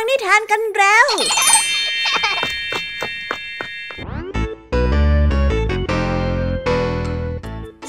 [0.00, 1.06] ังนิทานกันแล้ว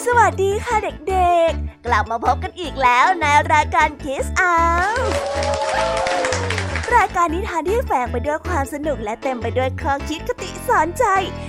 [0.06, 4.56] สวัสดีค่ะเด็กๆ กลับมาพบกันอีกแล้วในรายการคิสอา
[6.96, 11.06] รายการนิทานที่แฝงไปด้วยความสนุกและเต็มไปด้วยข้อคิดคติสอนใจ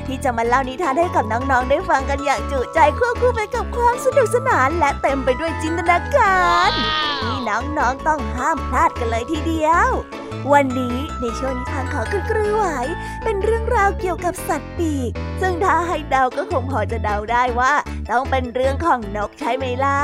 [0.06, 6.38] ที่จะมาเล่านิทานให้กับน้องๆ ได้ฟังกันอย่างจุใจควบคู่ไปกับความสนุกสนาน และเต็มไปด้วยจินตนากา
[6.70, 9.90] รที่ น้องๆต้องห้ามพลาดกันเลยทีเดียว
[10.52, 12.64] วันนี้ในช่วงนิทานของคุณครูไหว
[13.24, 15.10] เป็นเรื่องราวเกี่ยวกับสัตว์ปีก
[15.40, 17.72] ซึ่งถ้าให้เดาก็คงพอจะเดาได้ว่า
[18.10, 20.00] ต้องเป็นเรื่องของนกใช่ไหมล่ะ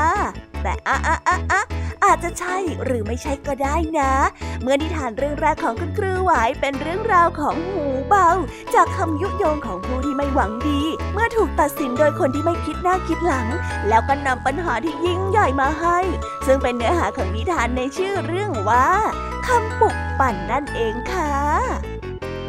[0.67, 1.61] แต่อะอะอะอะ
[2.05, 4.13] อาจจะใช่หรือไม่ใช่ก็ได้นะ
[4.61, 6.31] เมื่อนิทานเรื่องแรกของคุณครูไหว
[6.61, 8.29] เป็นเรื่องราวของหูเบา
[8.73, 10.81] จากคำยุยงของผู้ที่ไม่หวังดี
[11.13, 13.47] เมื่อถูกตัดสินโดยคนที่ไม่คิดหน้าคิดหลัง
[13.89, 15.99] แล้วก็นำปัญหาที่ยิ่งใหญ่มาให้
[16.45, 18.87] ซึ่งเป็นเนื้อหาของนิทานในชื่อเรื่องว่า
[19.47, 21.33] คำปลุกปั่นนั่นเองค่ะ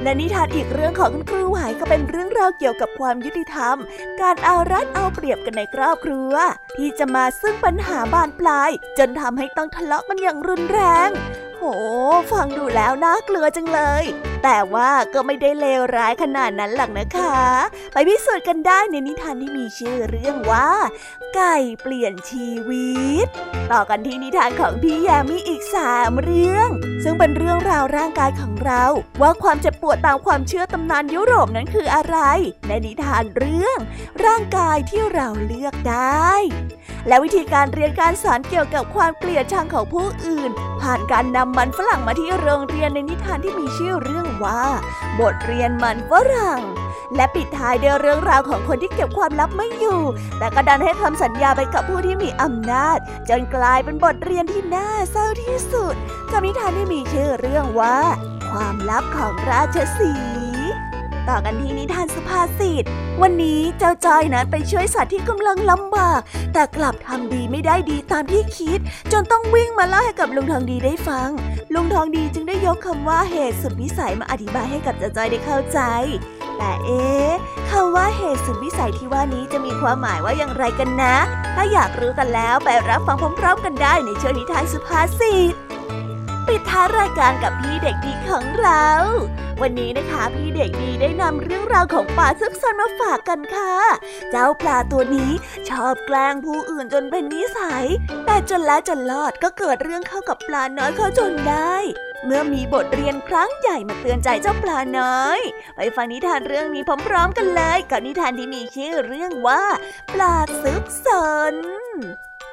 [0.02, 3.76] และนิทานอีกเรื่องของคุณครูไหวก็เป็นเรื่องราวเกี่ยวกับความยุติธรรม
[4.20, 6.32] การเอารัดเอาเปรียบกันในครอบครัว
[6.76, 11.10] ที่จะมาซึ่งปัญหาบานปลาย จนทำให้ต้องทะเลาะกันอย่างรุนแรง
[11.58, 11.64] โห
[12.32, 14.04] ฟังดูแล้วน่ากลัวจังเลย
[14.44, 17.38] แต่ว่าก็ไม่ได้เลวร้ายขนาดนั้นหรอกนะคะ
[17.92, 20.70] ไปพิสูจน์กันได้ในนิทานที่มีชื่อเรื่องว่า
[21.34, 23.26] ไก่เปลี่ยนชีวิต
[23.72, 26.68] ต่อกันที่นิทานของพี่ยามีอีกสามเรื่อง
[27.04, 28.84] ซึ่งเป็นเรื่องราวร่างกายของเรา
[29.20, 32.18] ว่าความเจ็บปวดตามความเชื่อตำนานยุโรปนั้นคืออะไร
[32.68, 33.78] ในนิทานเรื่อง
[34.24, 36.32] ร่างกายที่เราเลือกได้
[37.06, 44.62] และวิธีการเรียนการสอนเกี่ยวกับความเกลียดชังของผู้อื่น ผ่านการนำมันฝรั่งมาที่โรงเรียนในนิทานที่มีชื่อเรื่องว่า
[45.20, 46.62] บทเรียนมันฝรั่ง
[47.16, 50.00] และปิดท้ายด้วยเรื่องราวของคนที่เก็บความลับไม่อยู่
[50.38, 55.94] แต่ก็ดันให้คำสัญญาไปกับผู้ที่มีอำนาจ จนกลายเป็นบทเรียนที่น่าเศร้าที่สุด
[56.32, 57.98] กับนิทานที่มีชื่อเรื่องว่า
[58.50, 60.12] ความลับของราชสี
[61.28, 62.84] ต่อกันที่นิทานสุภาษิต
[63.22, 66.20] วันนี้เจ้าจ้อยนั้นไปช่วยสัตว์ที่กำลังลำบาก
[66.52, 68.78] แต่กลับทำดีไม่ได้ดีตามที่คิด
[69.12, 71.28] จนต้องวิ่งมาเล่าให้กับลุงทองดีได้ฟัง
[71.74, 75.80] ลุงทองดีจึงได้ยกคำว่าเหตุสุดวิสัยมาอธิบายให้กับเจ้าจ้อยได้เข้าใจ
[76.58, 77.30] แต่เอ๊ะ
[77.70, 81.16] คำว่าเหตุสุดวิสัยที่ว่านี้จะมีความหมายว่าอย่างไรกันนะ
[81.56, 85.54] ถ้าอยากรู้กันแล้วไปรับฟังพร้อมๆกันได้ในช่วงนิทานสุภาษิต
[86.48, 88.86] ปิดท้ายรายการกับพี่เด็กดีของเรา
[89.62, 93.74] วันนี้นะคะพี่เด็กดีได้นำเรื่องราวของปลาซึกซนมาฝากกันค่ะ
[94.30, 95.30] เจ้าปลาตัวนี้
[95.68, 97.84] ชอบแกล้งผู้อื่นจนเป็นนิสัย
[98.26, 101.74] แต่จนแล้วจนรอดก็เกิดเรื่องเข้ากับปลาน้อยเขาจนได้
[102.24, 105.40] เมื่อมีบทเรียนครั้งใหญ่มาเตือนใจเจ้าปลาน้อย
[105.76, 109.62] ไปฟังนิทานเรื่องนี้พร้อมๆกันเลย กับนิทานที่มีชื่อเรื่องว่า
[110.14, 111.06] ปลาซึกซ
[111.52, 111.54] น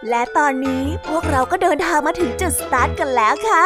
[0.09, 3.65] และตอนนี้พวกเราก็เดินทางมาถึงจุดสตาร์ทกันแล้วค่ะ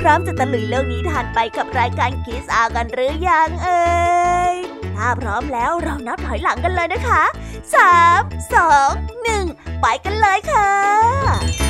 [0.00, 3.84] พร้อมจะตะลุยโลกนิทานไปกับรายการ Kids Hour กันหรือยังเอ่
[4.52, 4.54] ย
[4.96, 7.22] ถ้าพร้อมแล้วเรานับถอยหลังกันเลยนะคะ
[7.88, 11.69] 3 2 1 ไปกันเลยค่ะ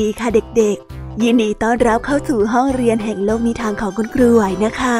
[0.00, 4.98] ดีค่ะเด็กๆ ยินดีต้อนรับเข้าสู่ห้องเรียนแห่งโลกนิทานของคุณครูไหวนะคะ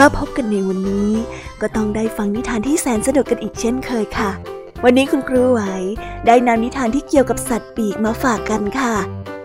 [0.00, 1.12] มาพบกันในวันนี้
[1.60, 4.30] ก็ต้องได้ฟังนิทานที่แสนสนุกกันอีกเช่นเคยค่ะ
[4.84, 5.60] วันนี้คุณครูไหว
[6.26, 8.96] ได้นำนิทานที่เกี่ยวกับสัตว์ปีกมาฝากกันค่ะ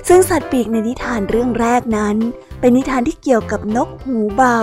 [0.07, 2.17] ซึ่งสัตว์ปีกในนิทานเรื่องแรกนั้น
[2.59, 4.59] เป็นนิทานที่เกี่ยวกับนกหูเบา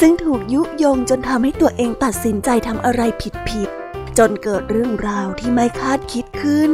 [0.00, 3.02] ซึ่งถูกยุยงจนทำให้ตัวเองตัดสินใจทำอะไร
[3.48, 6.72] ผิดๆจนเกิดเรื่องราวที่ไม่คาดคิดขึ้น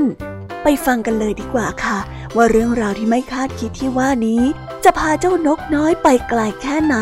[0.65, 1.99] ไปฟังกันเลยดีกว่าค่ะ
[2.37, 4.43] ว่าเรื่องราวที่ไม่คาดคิดที่ว่านี้
[4.85, 6.97] จะพาเจ้านกน้อยไปไกลแค่ไหน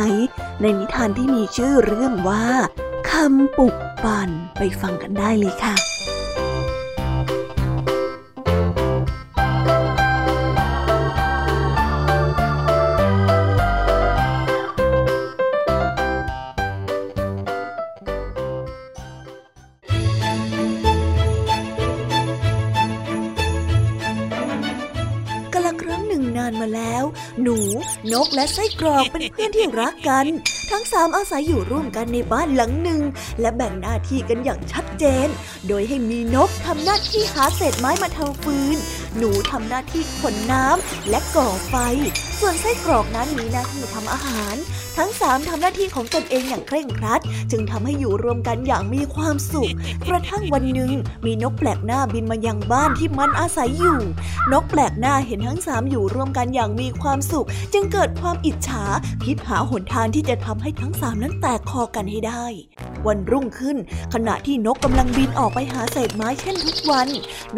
[0.60, 2.46] ในนิทานที่มีชื่อเรื่องว่า
[3.10, 3.74] คำปลุก
[4.04, 5.91] ปั่นไปฟังกันได้เลยค่ะ
[26.02, 27.04] รั้งหนึ่งนานมาแล้ว
[27.42, 27.58] หนู
[28.12, 30.26] นกและไส้กรอกเป็นเพื่อนที่รักกัน
[30.72, 33.02] ทั้งสามอาศัยอยู่ร่วมกันในบ้านหลังหนึ่ง
[33.40, 35.28] และแบ่งหน้าที่กันอย่างชัดเจน
[35.68, 38.76] โดยให้มีนกทำหน้าที่หาเศษไม้มาทำฟืน
[39.16, 41.74] หนูทำหน้าที่ขนน้ำและก่อไฟ
[42.40, 44.54] ส่วนไส้กรอกนั้นมีหน้าที่ทำอาหาร
[44.98, 47.20] ทั้งสามทำหน้าที่ของตนเองอย่างเคร่งครัด
[47.50, 49.70] จึงทำให้อยู่รวมกันอย่างมีความสุข
[50.08, 50.92] กระทั่งวันหนึ่ง
[51.26, 53.98] มีนกแปลกหน้าบินมายังบ้านที่มันอาศัยอยู่
[54.52, 58.84] นกแปลกหน้าเห็นทั้งสามอยู่ร่วมกันอย่างมีความสุข จึงเกิดความอิจฉา
[59.24, 62.44] คิดหาหนทางที่จะทำให้ทั้งสามนั้นแตกคอกันให้ได้
[63.06, 63.76] วันรุ่งขึ้น
[64.14, 67.08] ขณะที่นกกำลังบินออกไปหาเศษไม้เช่นทุกวัน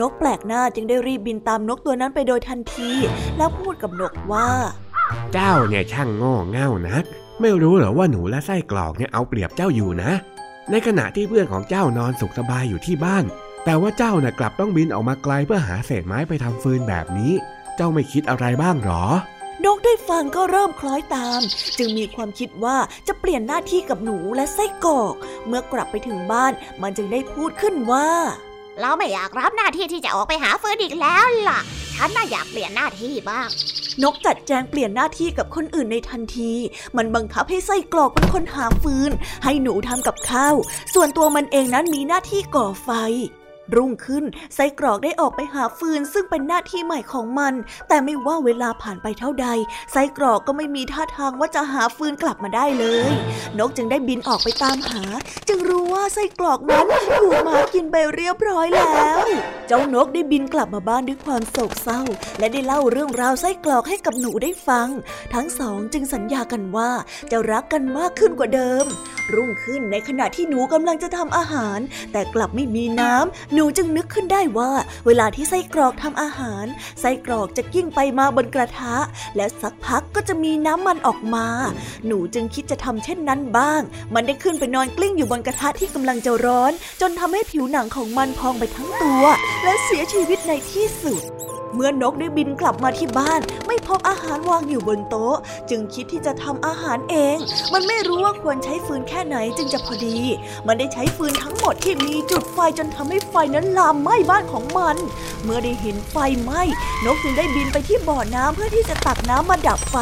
[0.00, 2.90] นกแปลกหน้าจึงได้รีบบินตามนกตัวนั้นไปโดยทันที
[3.36, 4.48] แล้วพูดกับนกว่า
[5.32, 7.04] เจ้าเนี่ยช่างโง่เง่านัก
[7.40, 10.12] ไม่รู้เหรอว่าหนูและไส้กรอกเนี่ยเอาเปรียบเจ้าอยู่นะ
[10.70, 13.24] ในขณะที่เพื่อนของเจ้านอนสุขสบายอยู่ที่บ้าน
[13.64, 17.32] แต่ว่าเจ้าน่ะกลับต้องบินออกมาไกลเพื่อหาเศษไม้ไปทำฟืนแบบนี้
[17.76, 19.04] เจ้าไม่คิดอะไรบ้างหรอ
[19.64, 21.40] นกได้ฟังก็เริ่มคล้อยตาม
[21.78, 22.76] จึงมีความคิดว่า
[23.08, 25.14] จะเปลี่ยนหน้าที่กับหนูและไส้กรอก
[25.46, 26.52] เมื่อกลับไปถึงบ้าน
[26.82, 28.08] มันจึงได้พูดขึ้นว่า
[28.81, 31.61] เราไม่อยากรับหน้าที่ที่จะออกไปหาฟืนอีกแล้วล่ะ
[31.94, 33.49] ฉันน่าอยากเปลี่ยนหน้าที่บ้าง
[34.02, 36.52] นกจัดแจงเปลี่ยนหน้าที่กับคนอื่นในทันที
[36.96, 39.11] มันบังคับให้ไส้กรอกเป็นคนหาฟืน
[39.44, 40.55] ให้หนูทำกับข้าว
[40.94, 42.90] ส่วนตัวมันเองนั้นมีหน้าที่ก่อไฟ
[43.75, 44.25] รุ่งขึ้น
[44.55, 47.55] ไส้กรอกได้ออกไปหาฟืนซึ่งเป็นหน้าที่ใหม่ของมัน
[47.88, 49.49] แต่ไม่ว่าเวลาผ่านไปเท่าใด
[49.93, 53.12] ไส้กรอกก็ไม่มีท่าทางว่าจะหาฟืนกลับมาได้เลย
[53.58, 55.02] นกจึงได้บินออกไปตามหา
[55.49, 56.87] จึงรู้ว่าไส้กรอกนั้น
[57.19, 59.19] ถูกหมากินไปเรียบร้อยแล้ว
[59.66, 62.00] เจ้านกได้บินกลับมาบ้านด้วยความโศกเศร้า
[62.38, 64.88] และได้เล่าเรื่องราวไส้กรอกให้กับหนูได้ฟัง
[65.34, 66.90] ทั้งสองจึงสัญญากันว่า
[67.31, 68.84] จะรักกันมากขึ้นกว่าเดิม
[69.35, 71.79] รุ่งขึ้นในขณะที่หนูกำลังจะทำอาหาร
[72.12, 74.73] แต่กลับไม่มีน้ำหนูจึงนึกขึ้นได้ว่า
[75.06, 76.65] เวลาที่ไส้กรอกทำอาหาร
[77.00, 78.97] ไส้กรอกจะกิ้งไปมาบนกระทะ
[79.37, 81.47] และสักพักก็จะมีน้ำมันออกมา
[82.06, 83.82] หนูจึงคิดจะทำเช่นนั้นบ้าง
[84.15, 89.25] มันได้ขึ้นไปนอนกลิ้งอยู่บนกระทะที่กำลังจะร้อน จนทำให้ผิวหนังของมันพองไปทั้งตัว
[89.65, 91.23] และเสียชีวิตในที่สุด
[91.75, 95.37] เมื่อนกได้บินกลับมาที่บ้าน ไม่พบอาหารวางอยู่บนโต๊ะ
[95.71, 97.37] จึงคิดที่จะทำอาหารเอง
[97.73, 100.19] มันไม่รู้ว่าควรใช้ฟืนแค่ไหนจึงจะพอดี
[100.67, 104.97] มันได้ใช้ฟืนทั้งหมดที่มีจุดไฟจนทำให้ไฟนั้นลามไหม้บ้านของมัน
[105.44, 106.62] เมื่อได้เห็นไฟไหม้
[107.05, 109.97] นกจึงได้บินไปที่บ่อน้ำเพื่อที่จะตักน้ำมาดับไฟ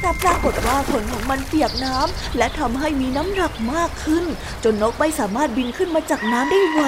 [0.00, 4.24] แต่ปรากฏว่าขนของมันเปียกน้ำและทำให้มีน้ำหนักมากขึ้น
[4.64, 6.82] จนนกไม่สามารถบินขึ้นมาจากน้ำได้ไหว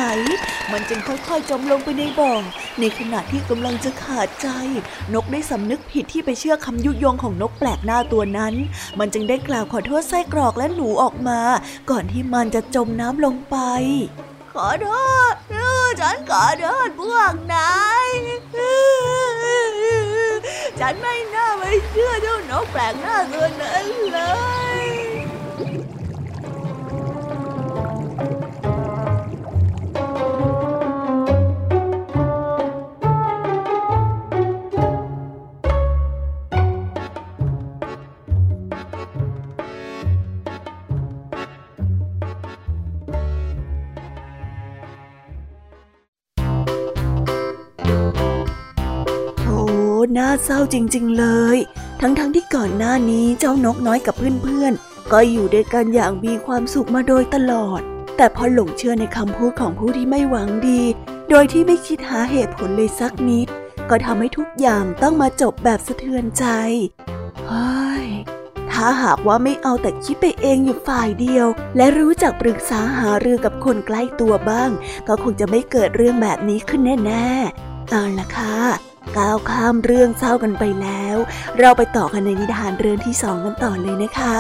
[0.73, 2.33] มันจึงค่อยๆจมลงไปในบ่อ
[2.81, 4.49] ในขณะที่กำลังจะขาดใจ
[5.15, 8.55] นกได้สำนึกผิดที่ไปเชื่อคำยุยงของนกแปลกหน้าตัวนั้น
[8.99, 11.41] มันจึงได้กล่าวขอโทษไส้กรอกและหนูออกมา
[11.91, 13.57] ก่อนที่มันจะจมน้ำลงไป
[14.55, 14.89] ขอโท
[15.33, 15.35] ษ
[16.01, 17.73] ฉันขอโทษพวกนา
[18.07, 18.09] ย
[20.81, 24.21] ฉันไม่น่าไปเชื่อเจ้านกแปลกหน้าตัวนั้นเล
[24.83, 25.14] ย
[50.17, 51.57] น่าเศร้าจริงๆเลย
[52.01, 57.81] ทั้งๆทที่ก่อนหน้านี้เจ้านกน้อยกับเพื่อนๆ ก็อยู่ด้วยกันอย่างมีความสุขมาโดยตลอด
[58.17, 60.83] แต่พอหลงเชื่อในคำพูดของผู้ที่ไม่หวังดี
[61.31, 63.49] โดยที่ไม่คิดหาเหตุผลเลยสักนิด
[63.91, 66.45] ก็ทำให้ทุกอย่างต้องมาจบแบบสะเทือนใจ
[67.49, 68.07] เฮ้ย
[68.73, 74.71] ถ้าหากว่าไม่เอาแต่คิดไปเองอยู่ฝ่ายเดียว และรู้จักปรึกษาหารือกับคนใกล้ตัวบ้าง
[75.09, 81.17] ก็คงจะไม่เกิดเรื่องแบบนี้ขึ้นแน่ๆเอาละค่ะ ก้าวข้ามเรื่องเศร้ากันไปแล้ว
[81.59, 84.37] เราไปต่อกันในนิทานเรื่องที่สองกันต่อเลยนะคะ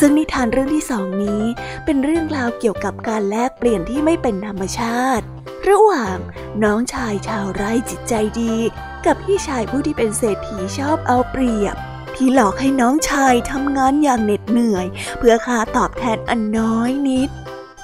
[0.00, 1.42] ซึ่งนิทานเรื่องที่สองนี้
[1.84, 5.24] เป็นเรื่องราวเกี่ยวกับการแลกเปลี่ยนที่ไม่เป็นธรรมชาติ
[5.68, 6.16] ระหว่าง
[6.64, 8.54] น้องชายชาวไร่จิตใจดี
[9.06, 11.76] กับพี่ชายผู้ที่เป็นเศรษฐีชอบเอาเปรียบ
[12.14, 14.86] ที่หลอกให้น้องชายทำงานอย่างเหน็ดเหนื่อย
[15.18, 17.30] เพื่อค่าตอบแทนอันน้อยนิด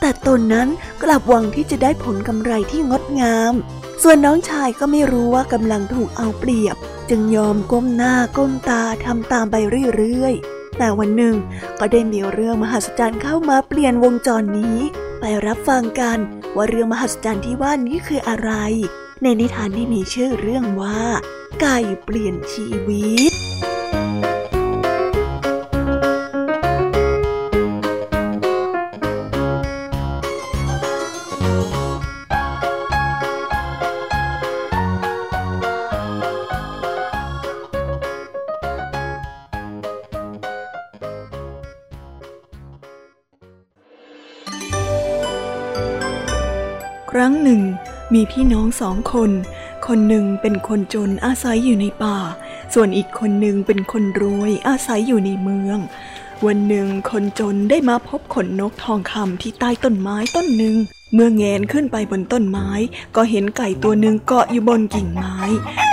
[0.01, 0.69] แต่ตนนั้น
[1.03, 3.55] กลับหวังที่จะได้ผลกำไรที่งดงาม
[4.05, 6.77] ส่วนน้องชายก็ไม่รู้ว่ากำลังถูกเอาเปรียบ
[7.11, 9.57] จึงยอมก้มหน้าก้มตาทำตามไป
[9.97, 11.37] เรื่อยๆ แต่วันหนึ่ง
[11.79, 14.79] ก็ได้มีเรื่องมหัศจรรย์เข้ามาเปลี่ยนวงจรนี้
[15.21, 16.19] ไปรับฟังกัน
[16.57, 18.53] ว่าเรื่องมหัศจรรย์ที่ว่านี้คืออะไร
[19.23, 21.01] ในนิทานที่มีชื่อเรื่องว่า
[21.61, 23.33] ไก่เปลี่ยนชีวิต
[48.21, 49.31] มีพี่น้องสองคน
[49.87, 52.19] คนหนึ่งเป็นคนจนอาศัยอยู่ในป่า
[52.75, 55.79] ส่วนอีกคนหนึ่งเป็นคนรวยอาศัยอยู่ในเมือง
[56.47, 60.77] วันหนึ่งคนจนได้มาพบขนนกทองคำที่ใต้ต้นไม้ต้นหนึ่ง
[61.15, 62.71] เมื่อแงนขึ้นไปบนต้นไม้
[63.17, 65.39] ก็เห็นไก่ตัวหนึ่งเกาะอยู่บนกิ่งไม้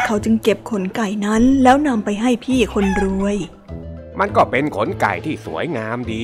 [0.06, 3.36] เขาจึงเก็บขนไก่นั้นแล้วนำไปให้พี่คนรวย
[4.20, 6.24] มันก็เป็นขนไก่ที่สวยงามดี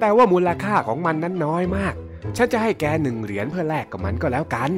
[0.00, 1.94] แต่ว่ามูลค่าของมันนั้นน้อยมาก
[2.36, 4.70] ฉันจะให้แกหนึ่งเหรียญเพื่อแลกกับมันก็แล้วกัน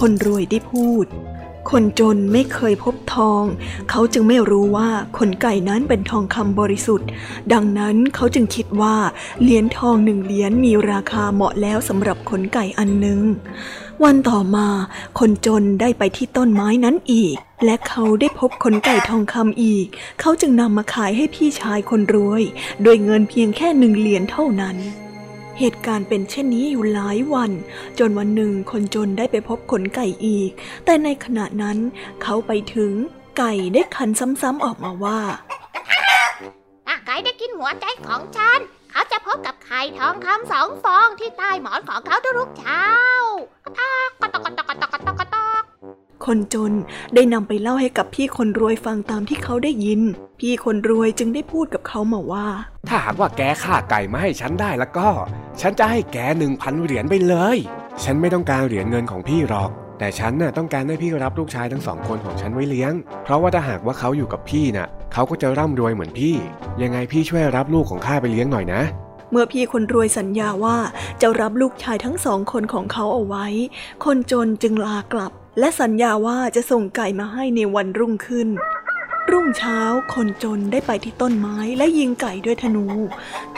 [0.00, 1.06] คนรวยได้พูด
[1.70, 3.44] คนจนไม่เคยพบทอง
[3.90, 4.88] เขาจึงไม่รู้ว่า
[5.18, 7.08] ขนไก่นั้นเป็นทองคำบริสุทธิ์
[7.52, 8.96] ดังนั้นเขาจึงคิดว่า
[9.42, 13.20] เหรียญทองหนึ่งเหรียญมีราคาเหมาะแล้วสำหรับขนไก่อันหนึ่ง
[14.04, 14.68] วันต่อมา
[15.18, 19.86] คนจนได้ไปที่ต้นไม้นั้นอีก และเขาได้พบขนไก่ทองคำอีก
[20.20, 22.42] เขาจึงนำมาขายให้พี่ชายคนรวย
[22.82, 24.76] โดยเงินเพียงแค่หนึ่งเหรียญเท่านั้น
[25.58, 27.52] เหตุการณ์เป็นเช่นนี้อยู่หลายวัน
[27.98, 30.50] จนวันหนึ่งคนจนได้ไปพบขนไก่อีก
[30.84, 31.78] แต่ในขณะนั้น
[32.22, 32.92] เขาไปถึง
[33.38, 34.10] ไก่ได้คัน
[34.42, 35.20] ซ้ำๆออกมาว่า
[36.86, 38.58] ถ้าไก่ได้กินหัวใจของฉัน
[38.90, 42.84] เขาจะพบกับไข่ทองคำสองฟองที่ใต้หมอนของเขาทุกเช้า
[43.64, 45.62] กระตอกกระตอกกระตอกกระตอกกระตอก
[46.26, 46.72] คนจน
[47.14, 50.00] ได้นำไปเล่าให้กับพี่คนรวยฟังตามที่เขาได้ยิน
[50.40, 52.46] พี่คนรวยจึงได้พูดกับเขามาว่า
[52.88, 55.08] ถ้าหากว่าแกฆ่าไก่มาให้ฉันได้แล้วก็
[55.60, 57.58] ฉันจะให้แกหนึ่งพันเหรียญไปเลย
[58.04, 62.92] ฉันไม่ต้องการเหรียญเงินของพี่หรอก แต่ฉันน่ะต้องการให้พี่รับลูกชายทั้งสองคนของฉันไว้เลี้ยง
[63.24, 66.34] เพราะว่าถ้าหากว่าเขาอยู่กับพี่น่ะ เขาก็จะร่ำรวยเหมือนพี่
[66.82, 68.82] ยังไงพี่ช่วยรับลูกของข้าไปเลี้ยงหน่อยนะ
[69.30, 70.76] เมื่อพี่คนรวยสัญญาว่า
[71.20, 73.46] จะรับลูกชายทั้งสองคนของเขาเอาไว้
[74.04, 78.48] คนจนจึงลากลับ และสัญญาว่าจะส่งไก่มาให้ในวันรุ่งขึ้น
[79.30, 79.80] รุ่งเช้า
[80.14, 82.86] คนจนได้ไปที่ต้นไม้และยิงไก่ด้วยธนู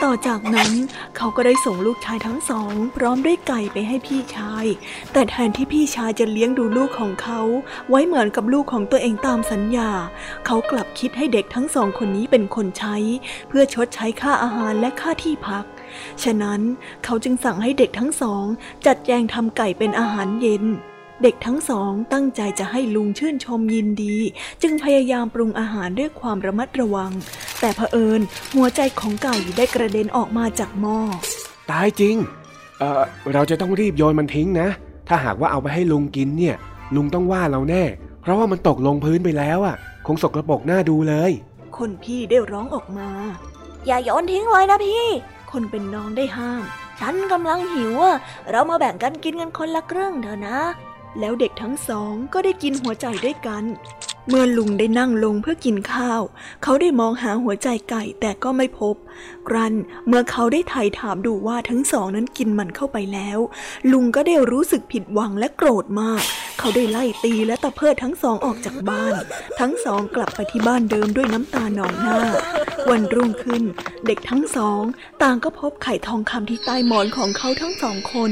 [0.03, 0.71] ต่อจากนั้น
[1.17, 4.65] เขาก็ได้ส่งลูกชายทั้งสอง พร้อมด้วยไก่ไปให้พี่ชาย
[5.13, 7.41] แต่แทนที่พี่ชายจะเลี้ยงดูลูกของเขา
[7.89, 9.89] ไว้เหมือนกับลูกของตัวเองตามสัญญา
[10.45, 12.95] เขากลับคิดให้เด็กทั้งสองคนนี้เป็นคนใช้
[13.47, 15.65] เพื่อชดใช้ค่าอาหารและค่าที่พัก
[16.23, 16.61] ฉะนั้น
[17.05, 18.45] เขาจึงสั่งให้เด็กทั้งสอง
[18.85, 20.65] จัดแจงทำไก่เป็นอาหารเย็น
[21.23, 24.15] เด็กทั้งสองตั้งใจจะให้ลุงชื่นชมยินดี
[24.61, 27.11] จึงพยายามปรุงอาหารด้วยความระมัดระวัง
[27.59, 28.21] แต่เผอิญ
[28.55, 30.99] หัวใจของไก่ได้กระเด็นออกมาจากหม้อ
[31.71, 32.15] ตายจริง
[32.79, 34.67] เออเราจะต้องรีบโยนมันทิ้งนะ
[35.07, 36.55] ถ้าหากว่าเอาไปให้ลุงกินเนี่ย
[36.95, 37.83] ลุงต้องว่าเราแน่
[38.21, 39.75] เพราะว่ามันตกลงพื้นไปแล้วอะ
[40.07, 41.31] คงสกรปรกหน้าดูเลย
[41.77, 43.09] คนพี่ได้ร้องออกมา
[43.87, 45.03] อย่าโยนทิ้งเลยนะพี่
[45.51, 46.63] คนเป็นน้องได้ห้าม
[46.99, 48.15] ฉันกำลังหิวอะ
[48.51, 50.59] เรามาแบ่งกันกินกันคนละครึ่งเถอะนะ
[51.19, 53.63] แล้วเด็กทั้งสองก็ได้กินหัวใจด้วยกัน
[54.29, 56.21] เมื่อลุงได้นั่งลงเพื่อกินข้าว
[56.63, 58.95] เขาได้มองหาหัวใจไก่แต่ก็ไม่พบ
[59.47, 59.73] ครัน
[60.07, 63.39] เมื่อเขาได้ไถ่ถามดูว่าทั้งสองนั้นกินมันเข้าไปแล้ว
[63.91, 66.23] ลุงก็ได้รู้สึกผิดหวังและโกรธมาก
[66.59, 69.13] เขาได้ไล่ตีและตะเพิดทั้งสองออกจากบ้าน
[69.59, 72.19] ทั้งสองกลับไปที่บ้านเดิมด้วยน้ำตาหนองหน้า
[72.89, 73.63] วันรุ่งขึ้น
[74.07, 74.81] เด็กทั้งสอง
[75.23, 78.31] ต่างก็พบไข่ทองคำที่ใต้หมอนของเขาทั้งสองคน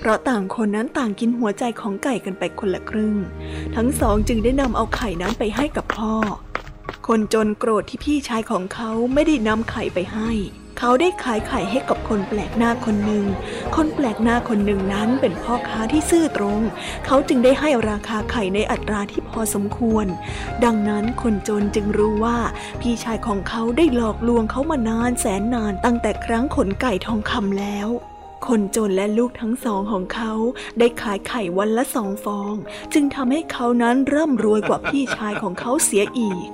[0.00, 3.14] เพราะต่างคนนั้นต่างกินหัวใจของไก่กันไปคนละครึ่ง
[3.76, 6.14] ทั้งสองจึงได้นำเอาไข่นั้นไปให้กับพ่อ
[7.06, 10.30] คนจนโกรธที่พี่ชายของเขาไม่ได้นำไข่ไปให้
[10.78, 13.24] เขาได้ขายไข่ให้กับคนแปลกหน้าคนหนึ่ง
[13.76, 16.60] คนแปลกหน้าคนหนึ่งนั้นเป็นพ่อค้าที่ซื่อตรง
[17.06, 20.06] เขาจึงได้ให้ราคาไข่ในอัตราที่พอสมควร
[20.64, 22.38] ดังนั้นคนจนจึงรู้ว่า
[22.80, 27.88] พี่ชายของเขาได้หลอกลวงเขามานานแสนนานตั้งแต่ครั้งขนไก่ทองคำแล้ว
[28.46, 30.32] คนจนและลูกทั้งสองของเขา
[30.78, 32.54] ได้ขายไข่วันละสองฟอง
[32.92, 36.48] จึงทำให้เขานั้นร่ำรวยกว่าพี่ชายของเขาเสียอีก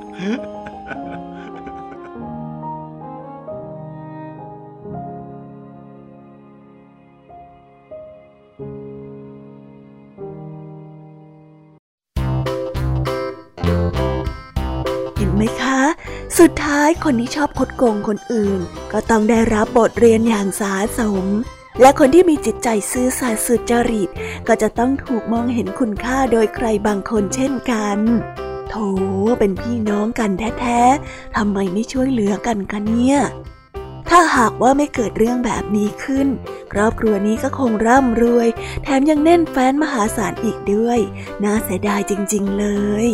[15.17, 15.81] เห็นไหมคะ
[16.39, 18.61] สุดท้ายคนที่ชอบคดโกงคนอื่น
[18.93, 21.27] ก็ต้องได้รับบทเรียนอย่างสาสม
[21.81, 24.11] และคนที่มีจิตใจซื่อสัตย์สุจริต
[24.49, 27.99] ก็จะต้องถูกมองเห็นคุณค่าโดยใครบางคนเช่นกัน
[28.69, 28.75] โถ
[29.39, 33.21] เป็นพี่น้องกันแท้ๆทำไมไม่ช่วยเหลือกันกันเนี่ย
[34.09, 36.29] ถ้าหากว่าไม่เกิดเรื่องแบบนี้ขึ้น
[36.73, 38.49] ครอบครัวนี้ก็คงร่ำรวย
[38.83, 40.99] แถมยังแน่นแฟ้นมหาศาลอีกด้วย
[41.45, 42.67] น่าเสียดายจริงๆเล
[43.07, 43.09] ย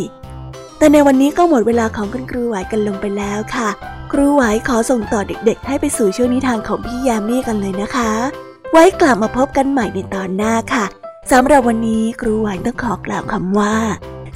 [0.77, 3.69] แต่ในวันนี้ก็หมดเวลาของคุณครูไหวกันลงไปแล้วค่ะ
[4.11, 10.85] ครูไหวขอส่งต่อเด็กๆ ให้ไปสู่ช่วงนิทานของพี่ยามีกันเลยนะคะ ไว้กลับมาพบกันใหม่ในตอนหน้าค่ะ
[11.31, 13.75] สำหรับวันนี้ครูไหวต้องขอกล่าวคำว่า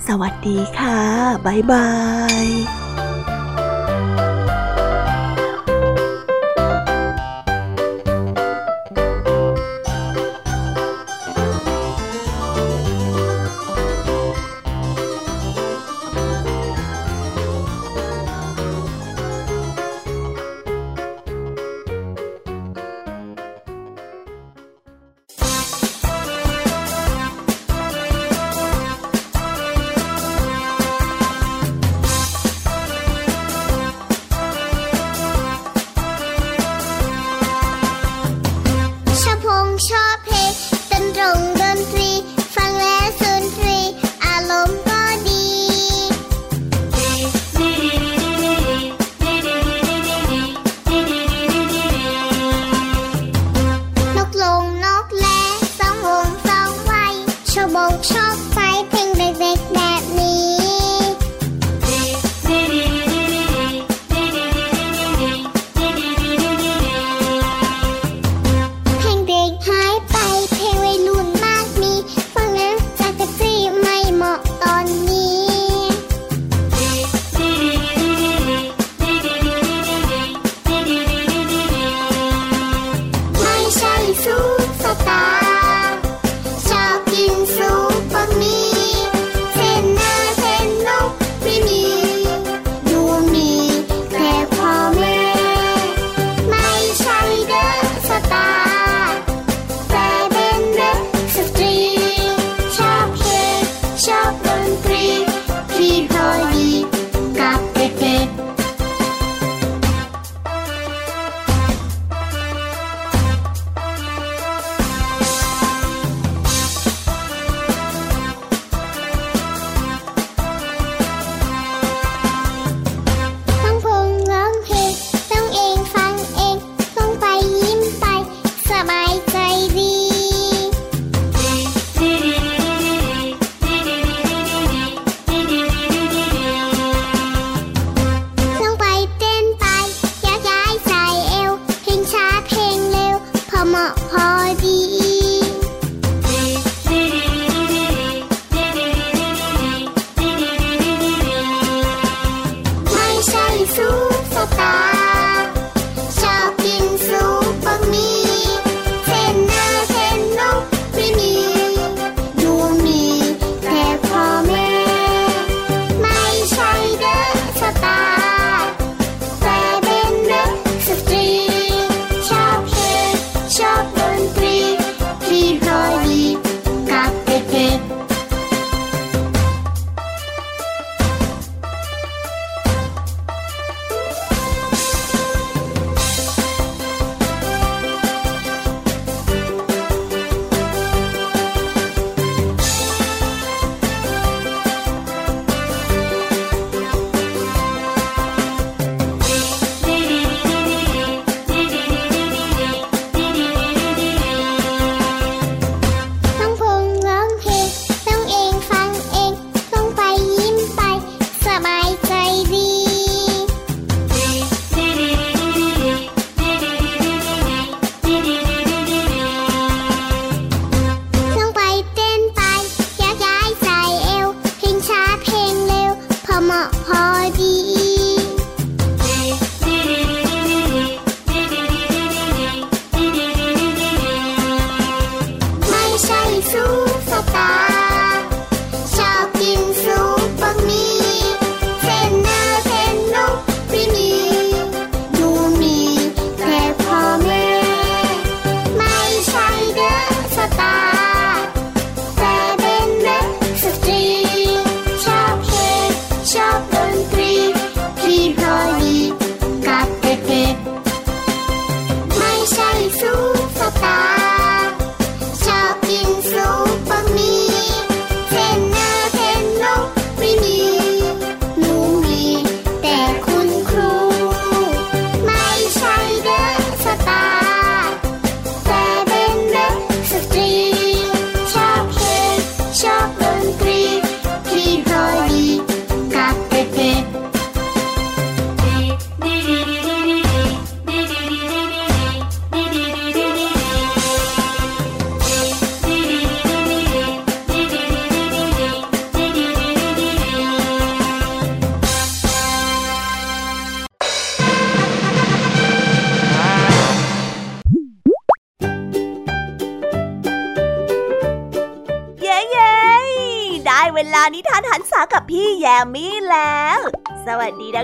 [0.07, 0.99] สวัสดีค่ะ
[1.45, 1.89] บ๊ายบา
[2.43, 2.45] ย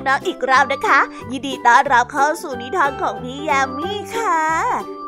[0.09, 0.99] น้องๆอีกรอบนะคะ
[1.31, 4.39] ยินดีต้อนรับเข้าสู่นิทานของพี่ยามีค่ะ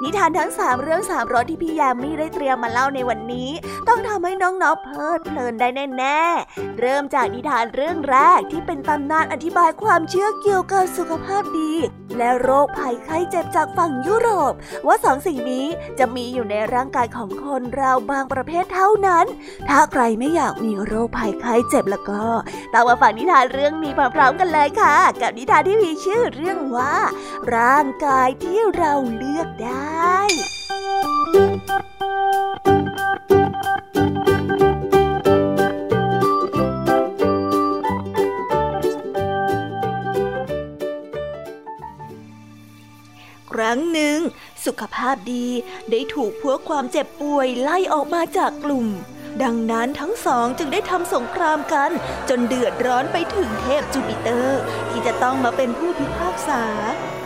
[0.04, 3.50] นิทานทั้งสามเรื่องสามรสที่พี่ยามีได้เตรียมมาเล่าในวันนี้
[3.88, 11.74] ต้องทำให้น้องๆเพลิดเพลินได้แน่ๆเริ่มจากนิทานเรื่องแรกที่เป็นตำนานอธิบายความเชื่อเกี่ยวกับสุขภาพดี
[12.22, 14.54] และโรคภัยไข้เจ็บจากฝั่งยุโรป
[14.88, 15.66] ว่าสองสิ่งนี้
[16.00, 19.26] จะมีอยู่ในร่างกายของคนเราบางประเภทเท่านั้น
[19.70, 22.26] ถ้าใครไม่อยากมีโรคภัยไข้เจ็บแล้วก็
[22.74, 26.96] ต้องมาฟังนิทานเรื่องนี้พร้อมๆกันเลยค่ะ กับนิทานที่มีชื่อเรื่องว่า
[27.56, 30.18] ร่างกายที่เราเลือกได้
[43.72, 44.20] รั้งหนึ่ง
[44.66, 45.48] สุขภาพดี
[45.92, 48.88] ได้ถูกพวกความเจ็บป่วยไล่ออกมาจากกลุ่ม
[49.44, 51.92] ดังนั้นทั้งสองจึงได้ทำสงครามกัน
[52.30, 56.64] จนเดือดร้อนไปถึงเทพจูปิเตอร์ ที่จะต้องมาเป็นผู้พิพากษา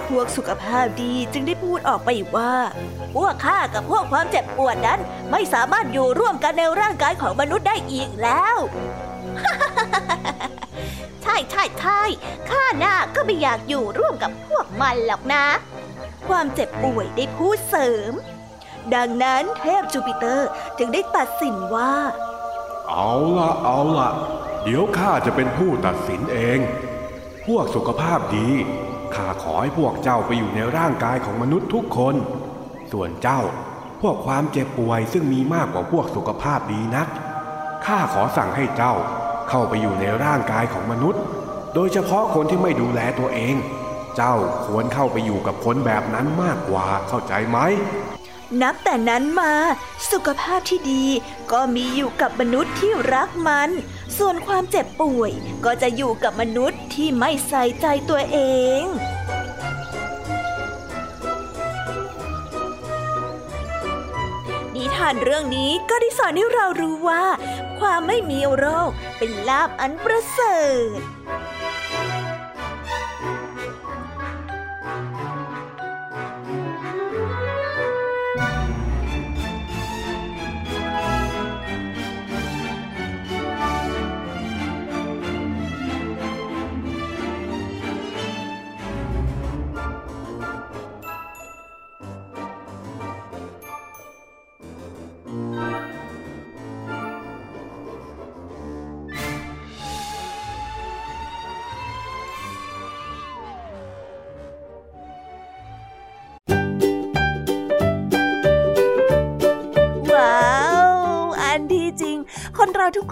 [0.08, 2.54] พวกสุขภาพดีจึงได้พูดออกไปว่า
[3.16, 5.00] พวกข้ากับพวกความเจ็บปวดนั้น
[5.32, 8.58] ไม่สามารถอยู่ร่วมกันในร่างกายของมนุษย์ได้อีกแล้ว
[11.24, 12.02] ใช่ใช่ใช่
[12.50, 15.46] ข้าน่าก็ไม่อยากอยู่ร่วมกับพวกมันหรอกนะ
[16.30, 18.12] ความเจ็บป่วยได้พูดเสริม
[18.96, 21.94] ดังนั้นเทพจูปิเตอร์จึงได้ตัดสินว่า
[22.90, 24.12] เอาละเอาละ
[24.64, 26.60] เดี๋ยวข้าจะเป็นผู้ตัดสินเอง
[27.48, 28.50] พวกสุขภาพดี
[29.16, 32.16] ข้าขอให้พวกเจ้าไปอยู่ในร่างกายของมนุษย์ทุกคน
[32.92, 33.42] ส่วนเจ้า
[34.02, 37.08] พวกความเจ็บป่วยซึ่งมีมากกว่าพวกสุขภาพดีนัก
[37.86, 38.94] ข้าขอสั่งให้เจ้า
[39.50, 41.22] เข้าไปอยู่ในร่างกายของมนุษย์
[41.74, 43.56] โดยเฉพาะคนที่ไม่ดูแลตัวเอง
[44.16, 47.58] เจ้าควรเข้าไปอยู่กับคนแบบนั้นมากกว่าเข้าใจไหม
[48.62, 49.54] นับแต่นั้นมา
[50.12, 51.06] สุขภาพที่ดี
[51.52, 53.70] ก็มีอยู่กับมนุษย์ที่รักมัน
[54.18, 55.32] ส่วนความเจ็บป่วย
[55.66, 58.38] ก็จะอยู่กับมนุษย์ที่ไม่ใส่ใจตัวเอ
[58.82, 58.84] ง
[64.76, 67.24] นิทานเรื่องนี้ก็ได้สอนให้เรารู้ว่า
[67.80, 70.58] ความไม่มีโรคเป็นลาภอันประเสริ
[70.98, 71.15] ฐ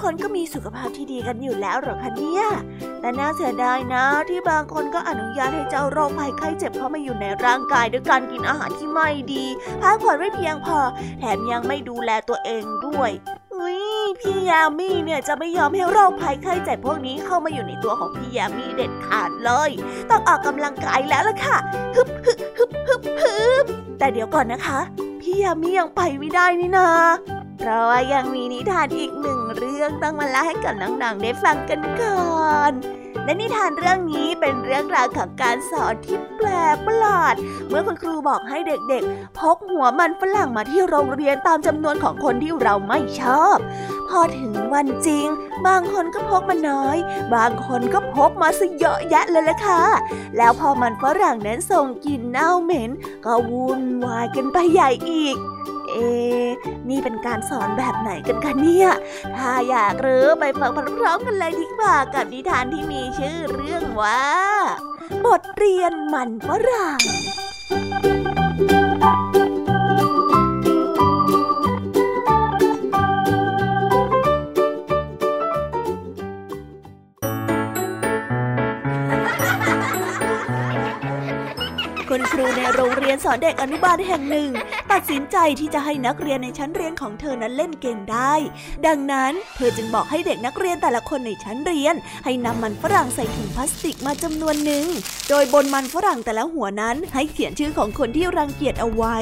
[0.03, 2.45] คนก็มีสุขภาพที่ดีกันอยู่แล้วหรอคะเนี่ย
[3.01, 9.45] แต่น่าเสียดายนะ ที่บางคนก็อนุญาตให้เจ้าโรคภัยไข้เจ็บเข้ามาอยู่ในร่างกายด้วยการกินอาหารที่ไม่ดี
[9.81, 10.79] พักผ่อนไม่เพียงพอ
[11.19, 13.11] แถมยังไม่ดูแลตัวเองด้วย
[13.53, 13.79] อุ้ย
[14.19, 19.71] พี่ยามีเนี่ยจะไม่ยอมให้โรคภัยไข้เจ็บพวกนี้เข้ามาอยู่ในตัวของพี่ยามีเด็ดขาดเลย
[20.09, 21.57] ต้องออกกำลังกายแล้วล่ะค่ะ
[21.95, 23.65] ฮึบฮึบฮึบฮึบฮึบ
[23.97, 24.79] แต่เดี๋ยวก่อนนะคะ
[25.21, 26.89] พี่ยามียังไปไม่ได้นี่นา
[27.57, 29.39] เพราะว่ายังมีนิทานอีกหนึ่ง
[29.83, 32.71] รื่องต้องมาเล่าให้กับน้องๆได้ฟังกันก่อน
[33.25, 37.35] และนิทานเรื่องนี้เป็นเรื่องราวของการสอนที่แปลกประหลาด
[37.69, 43.57] เมื่อคุณครูบอกให้เด็กๆ พกหัวมันฝรั่งมาที่โรงเรียนตามจำนวนของคนที่เราไม่ชอบ
[44.09, 45.27] พอถึงวันจริง
[45.67, 46.97] บางคนก็พกมาน้อย
[47.35, 49.83] บางคนก็พกมาซะเยอะแยะเลยล่ะค่ะ
[50.37, 52.91] แล้วพอมันฝรั่งนั้นส่งกลิ่นเน่าเหม็น
[53.25, 55.37] ก็วุ่นวายกันไปใหญ่อีก
[55.93, 55.99] เอ
[56.89, 58.89] นี่เป็นการสอนแบบไหนกันคะเนี่ย
[59.37, 64.23] ถ้าอยากรู้ไปฟังพร้อมๆกันเลยดีกว่ากับนิทานที่มีชื่อเรื่องว่า
[65.25, 66.99] บทเรียนมันฝรั่ง
[82.43, 84.49] รูในโรงเรียนสอนเด็กอนุบาลแห่งหนึ่ง
[84.91, 88.33] ตัดสินใจที่จะให้นักเรียนในชั้นเรียนของเธอนั้นเล่นเกมได้
[88.87, 94.85] ดังนั้นเธอจึงบอกให้เด็กนักเรียนแต่ละคนในชั้นเรียน ให้นำมันฝรั่งใส่ถุงพลาสติกมาจำนวนหนึ่ง
[95.29, 99.17] โดยบนมันฝรั่งแต่ละหัวนั้นให้เขียนชื่อของคนที่รังเกียจเอาไว้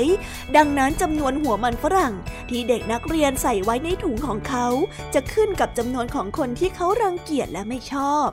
[0.58, 2.14] ดังนั้นจำนวนหัวมันฝรั่ง
[2.50, 4.68] ที่เด็กนักเรียนใส่ไว้ในถุงของเขา
[5.14, 8.30] จะขึ้นกับจำนวนของคนที่เขารังเกียจและไม่ชอบ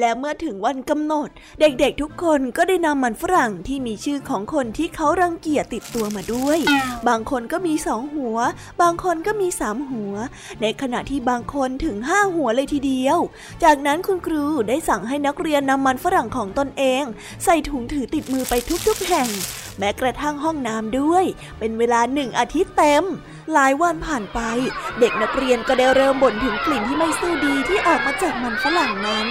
[0.00, 1.28] และเมื่อถึงวันกำหนด
[1.60, 6.58] เด็กๆทุกคนก็ได้นำมันฝรั่งที่มีชื่อของคนที่เขารังเกียจติดตัวมาด้วย
[7.08, 8.38] บางคนก็มีสองหัว
[8.82, 10.14] บางคนก็มีสามหัว
[10.62, 13.18] ในขณะที่บางคนถึงห้าหัวเลยทีเดียว
[13.64, 17.04] จากนั้นคุณครูได้สั่งให้นักเรียนนำมันฝรั่งของตนเอง
[17.44, 18.54] ใส่ถุงถือติดมือไป
[18.86, 19.28] ทุกๆแห่ง
[19.78, 21.24] แม้กระทั่งห้องน้ำด้วย
[21.58, 23.04] เป็นเวลาหนึ่งอาทิตย์เต็ม
[23.52, 24.40] หลายวันผ่านไป
[25.00, 29.26] เด็กนักเรียนก็ได้เริ่มบ่นถึงกลิ่นที่ไม่สู้ดีที่ออกมาจากมันฝรั่งนั้น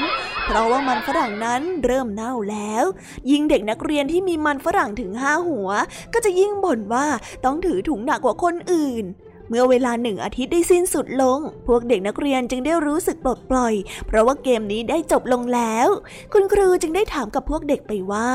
[0.45, 2.85] เพราะว่ามันฝรั่งนั้นเริ่มเน่าแล้ว
[3.31, 5.69] ยิ่งเด็กนักเรียนที่มีมันฝรั่งถึงห้าหัว
[6.13, 7.05] ก็จะยิ่งบ่นว่า
[7.45, 9.05] ต้องถือถุงหนักกว่าคนอื่น
[9.49, 13.73] เมื่อเวลาหนึ่งอาทิตย์ได้สิ้นสุดลง พวกเด็กนักเรียนจึงได้รู้สึกปลดปล่อย
[14.07, 15.87] เพราะว่าเกมนี้ได้จบลงแล้ว
[16.33, 18.29] คุณครูจึงได้ถามกับพวกเด็กไปว่า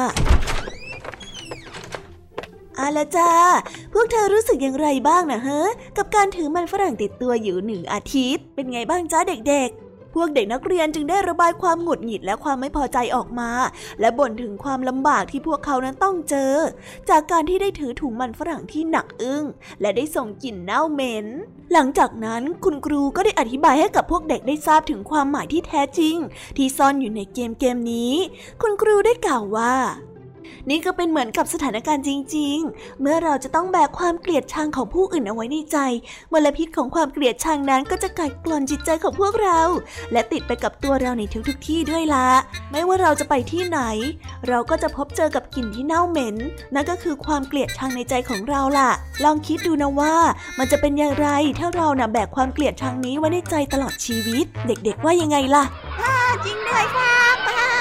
[2.79, 3.31] อาละจ้า
[3.93, 5.63] พวกเธอรู้สึกอย่างไรบ้างนะเฮ้
[5.97, 13.51] กับการถือมันฝรั่งติดตัวอยู่หนึ่งอาทิตย์ เป็นไงบ้างจ้าเด็กๆ พวกเด็กนักเรียนจึงได้ระบายความหงุดหงิดและความไม่พอใจออกมา
[14.01, 16.55] และบ่นถึงความลำบากที่พวกเขานั้นต้องเจอ
[17.11, 19.45] จากการที่ได้ถือถุงมันฝรั่งที่หนักอึ้ง
[19.81, 21.27] และได้ส่งกลิ่นเน่าเหม็น
[21.73, 26.17] หลังจากนั้นคุณครูก็ได้อธิบายให้กับพวกเด็กได้ทราบถึงความหมายที่แท้จริง
[26.57, 28.15] ที่ซ่อนอยู่ในเกมเกมนี้
[28.63, 29.75] คุณครูได้กล่าวว่า
[30.71, 35.79] นี่ก็เป็นเหมือนกับสถานการณ์จริง ๆ เมื่อเราจะต้องแบกความเกลียดชังของผู้อื่นเอาไว้ในใจ
[36.33, 39.61] มลพิษของความเกลียดชังนั้นก็จะกัดกร่อนจิตใจของพวกเรา
[40.13, 42.29] และติดไปกับตัวเราในทุกๆทที่ด้วยละ
[42.73, 43.81] ไม่ว่าเราจะไปที่ไหน
[44.49, 46.37] เราก็จะพบเจอกับกลิ่นที่เน่าเหม็น
[46.75, 48.91] นั่นก็คือความเกลียดชังในใจของเราล่ะ
[49.25, 50.15] ลองคิดดูนะว่า
[50.59, 55.65] มันจะเป็นอย่างไรถ้าเรานะ่ะแบกความเกลียดชังนี้ไว้ในใจตลอดชีวิต เด็กๆว่ายังไงล่ะ
[56.45, 57.80] จริงด้วยครับ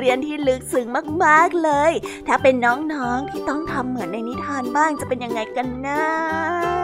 [0.00, 0.86] เรียนที่ลึกซึ้ง
[1.24, 1.92] มากๆเลย
[2.26, 6.79] ถ้าเป็นน้องๆที่ต้องทำเหมือนในนิทานบ้างจะเป็นยังไงกันนะ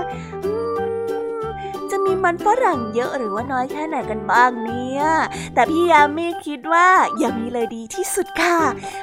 [2.06, 5.02] มีมันฝรั่งเยอะหรือว่าน้อยแค่ไหนกันบ้างเนี่ย
[5.54, 6.88] แต่พี่ยามีคิดว่า
[7.18, 8.58] อย่ามีเลยดีที่สุดค่ะ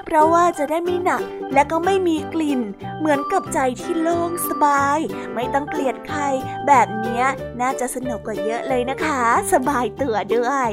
[0.05, 1.21] เพราะว่าจะได้ไม่หนัก
[1.53, 2.61] และก็ไม่มีกลิ่น
[2.99, 4.99] เหมือนกับใจที่โล่งสบาย
[5.35, 6.21] ไม่ต้องเกลียดใคร
[6.67, 7.23] แบบนี้
[7.61, 9.21] น่าจะสนุกกว่าเยอะเลยนะคะ
[9.53, 10.69] สบายตัวด้วย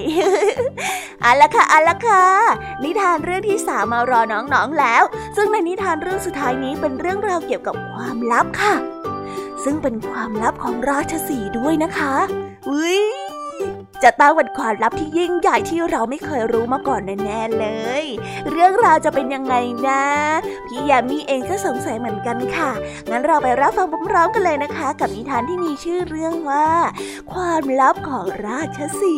[1.23, 2.25] เอาละค่ะเอาละค่ะ
[2.83, 5.03] นิทานเรื่องที่สามมารอน้องๆแล้ว
[5.37, 8.75] ซึ่งในนิทานเรื่องสุดท้ายนี้เป็นเรื่องราวเกี่ยวกับความลับค่ะ
[9.64, 12.14] ซึ่งเป็นความลับของราชสีด้วยนะคะ
[12.68, 13.01] อุ้ย
[14.03, 17.66] จะต้องเป็นความลับที่ยิ่งใหญ่ที่เราไม่เคยรู้มาก่อนแน่ๆเล
[18.03, 18.05] ย
[18.51, 19.55] เรื่องราวจะเป็นยังไง
[19.88, 20.05] นะ
[20.66, 22.70] พี่ยามีเองก็สงสัยเหมือนกันค่ะ
[23.11, 26.68] งั้นเราไปรับฟังพร้อมๆกันเลยนะคะ กับนิทานที่มีชื่อเรื่องว่า
[27.33, 29.16] ความลับของราชสี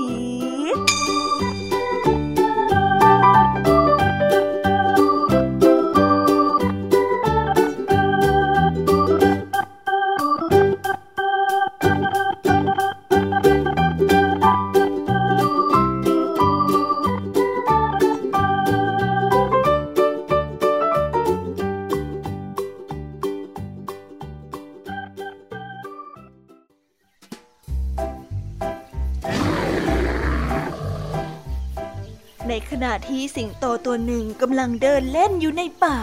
[33.22, 35.98] ะที่สิงโตตัวหนึ่งกำลังเดินเล่นอยู่ในป่า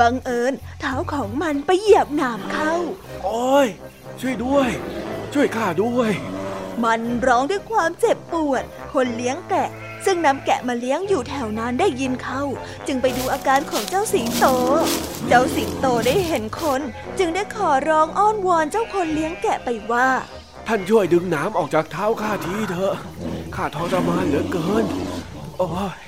[0.00, 2.74] บังเอิญเท้าของมันไปเหยียบหนามเข้า
[3.24, 3.68] โอ้ย
[4.20, 4.68] ช่วยด้วย
[5.32, 6.10] ช่วยข้าด้วย
[6.84, 9.68] มันร้องด้วยความเจ็บปวด คนเลี้ยงแกะ
[10.04, 12.42] ซึ่งนำแกะมาเลี้ยงอยู่แถวนั้นได้ยินเข้า
[12.86, 14.46] จึงไปดูอาการของเจ้าสิงโต
[15.28, 16.80] เจ้าสิงโตได้เห็นคน
[17.18, 20.08] จึงได้ขอร้องอ้อนวอนเจ้าคนเลี้ยงแกะไปว่า
[20.66, 22.94] ท่านช่วยดึงน้ำออกจากเท้าข้าทีเถอะ
[23.54, 24.84] ข้าทรมานเหลือเกิน
[25.58, 26.07] โอ้ย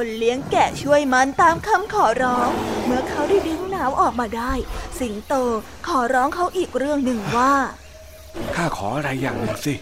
[0.00, 2.48] คนเลี้ยงแกะช่วยมันตามคำขอร้อง
[2.84, 4.52] เมื่อเขาได้ดึงหนาวออกมาได้
[5.00, 5.34] สิงโต
[5.88, 7.54] ขอร้องเขาอีกเรื่องหนึ่งว่า
[8.54, 9.74] ข้าขออะไรอย่างหนึ่งสิ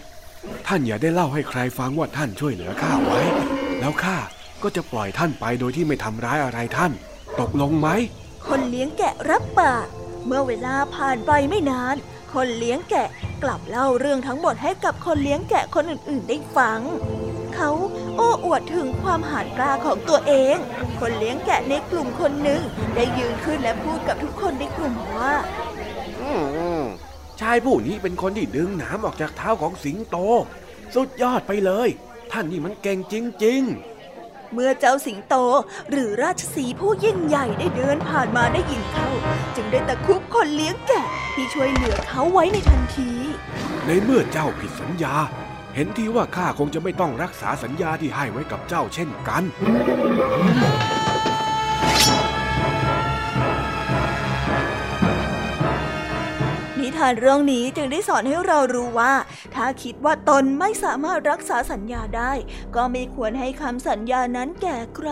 [0.67, 3.21] ท่านอย่าได้เล่าให้ใครฟังว่าท่านช่วยเหลือข้าไว้
[3.79, 4.17] แล้วข้า
[4.63, 6.91] ก็จะปล่อยท่านไปโดยที่ไม่ทำร้ายอะไรท่าน
[7.39, 7.87] ตกลงไหม
[8.47, 9.85] คนเลี้ยงแกะรับปาก
[10.25, 11.95] เมื่อเวลาผ่านไปไม่นาน
[12.33, 13.07] คนเลี้ยงแกะ
[13.43, 16.79] กลับเล่าเรื่องทั้งหมดให้กับคนเลี้ยงแกะคนอื่นๆ ได้ฟัง
[17.55, 17.71] เขา
[18.17, 20.55] โอ้อวดถึงความหาญกล้าของตัวเอง
[20.99, 22.61] คนเลี้ยงแกะในกลุ่มคนหนึ่ง
[22.95, 25.33] ได้ยืนขึ้นและพูดกับทุกคนในกลุ่มว่า
[27.41, 30.17] ชายผู้นี้เป็นคนที่ดึงน้ำออกจากเท้าของสิงโต
[30.95, 31.89] สุดยอดไปเลย
[32.31, 33.15] ทท่านนี่มันเก่งจ
[33.45, 33.61] ริง
[34.07, 35.35] ๆเมื่อเจ้าสิงโต
[35.89, 39.09] หรือราชสีห์ผู้ยิ่งใหญ่ได้เดินผ่านมาได้ยินเข้า
[39.55, 43.11] จึงได้ตะคุบคนเลี้ยงแกะที่ช่วยเหลือเขาไว้ในทันที
[43.85, 45.15] ในเมื่อเจ้าผิดสัญญา
[45.75, 49.43] เห็นทีว่าข้าคงจะไม่ต้องรักษาสัญญาที่ให้ไว้กับเจ้าเช่นกัน
[56.79, 59.13] นิทานเรื่องนี้จึงได้สอนให้เรารู้ว่า
[59.55, 62.31] ถ้าคิดว่าตนไม่สามารถรักษาสัญญาได้
[62.75, 65.09] ก็ไม่ควรให้คำสัญญานั้นแก่ใคร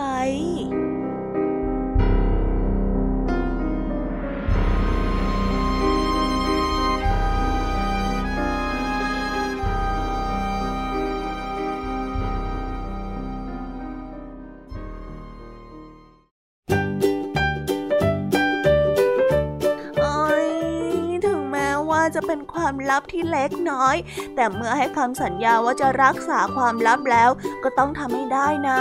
[22.26, 23.96] เป็นความลับที่เล็กน้อย
[24.34, 27.30] แต่เมื่อให้คำสัญญาว่าจะรักษาความลับแล้ว
[27.64, 28.80] ก็ต้องทำให้ได้นะ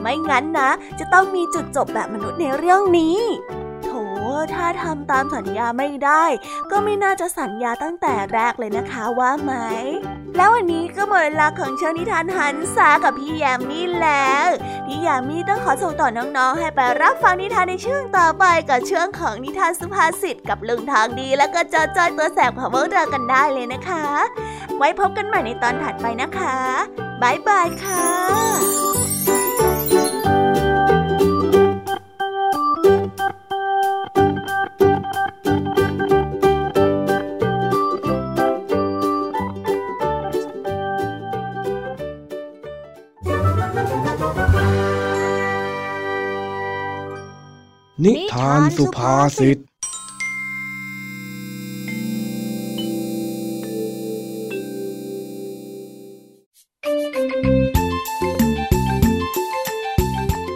[0.00, 3.18] ไม่งั้นนะ จะต้องมีจุดจบแบบมนุษย์ในเรื่องนี้
[4.24, 6.24] โถถ้าทำตามสัญญาไม่ได้
[6.70, 9.52] ก็ไม่น่าจะสัญญาตั้งแต่แรกเลยนะคะว่าไหม
[10.36, 14.48] แล้ววันนี้ก็หมดเวลาของเชิญนิทานหันษากับพี่แยมมี่แล้ว
[14.86, 24.04] พี่ยามีต้องขอส่งต่อน้องๆ ให้ไปรับฟังนิทานในช่วงต่อไปกับเช่วงของนิทานสุภาษิตกับลุงทางดี แล้วก็จอจอยตัวแสบของพวกเรากันได้เลยนะคะ
[24.78, 26.56] ไว้พบกันใหม่ในตอนถัดไปนะคะ
[27.22, 49.58] บายบายค่ะานสุภาษิต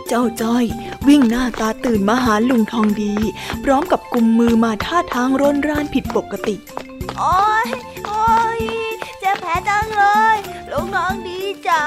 [0.08, 0.64] เจ้าจ้อย
[1.08, 3.14] วิ่งหน้าตาตื่นมาหาลุงทองดี
[3.64, 6.56] พร้อมกับกุมมือมาท่าทางร่นร่านผิดปกติ
[7.18, 7.68] โอ้ย
[8.06, 8.62] โอ้ย
[9.20, 10.04] เจ็บแผลจังเล
[10.36, 10.38] ย
[10.70, 11.82] ลุงน้องดีจ๋า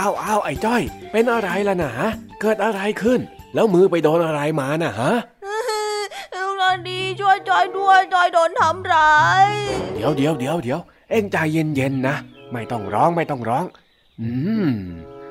[0.00, 0.82] อ้าวอ้าวอ้าวไอ้จ้อย
[1.12, 1.92] เป็นอะไรล่ะนะ
[2.40, 3.20] เกิดอะไรขึ้น
[3.54, 5.12] แล้วมือไปโดนอะไรมาน่ะฮะ
[6.34, 9.46] ลุงน้องดีช่วยจอยด้วยจอยโดนทำร้าย
[9.94, 12.16] เดี๋ยวเดี๋ยวเดี๋ยวเดี๋ยวเอ็งใจเย็นๆนะ
[12.52, 13.64] ไม่ต้องร้องไม่ต้องร้อง
[14.20, 14.28] อื
[14.66, 14.70] ม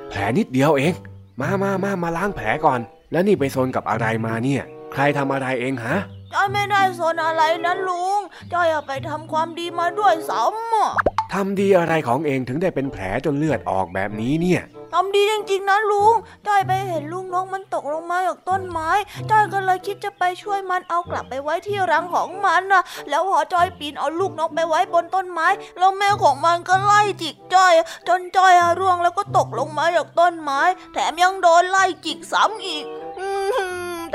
[0.09, 0.93] แผลนิดเดียวเอง
[1.41, 2.79] มามามามาล้างแผลก่อน
[3.11, 5.97] แล้วนี่ไปซนกับอะไรมาเนี่ย ใครทำอะไรเองฮะ
[6.33, 8.19] จอยไม่ได้สนอะไรนะลุง
[8.53, 10.89] จอยเอาไปทำความดีมาด้วยซ้ำอะ
[11.33, 14.61] ทำดีอะไรของเองถึงได้เป็นแผลจนเลือดออกแบบนี้เนี่ย
[14.93, 16.15] ทำดีจริงๆนะลุง
[16.47, 18.89] จอยไปเห็นลุงนกมันตกลงมาจากต้นไม้
[19.31, 27.73] จอยก็เลยคิดจะไปช่วยมันเอากลับไปไว้ที่รังของมันนะแล้วพอจอยปีนเอาลูกนกไปไว้บนต้นไม้ แล้วแม่ของมันก็ไล่จิกจอย
[28.07, 30.61] จนจอยอะร่วงแล้วก็ตกลงมาจากต้นไม้
[30.93, 32.98] แถมยังโดนไล่จิกซ้ำอีกอืม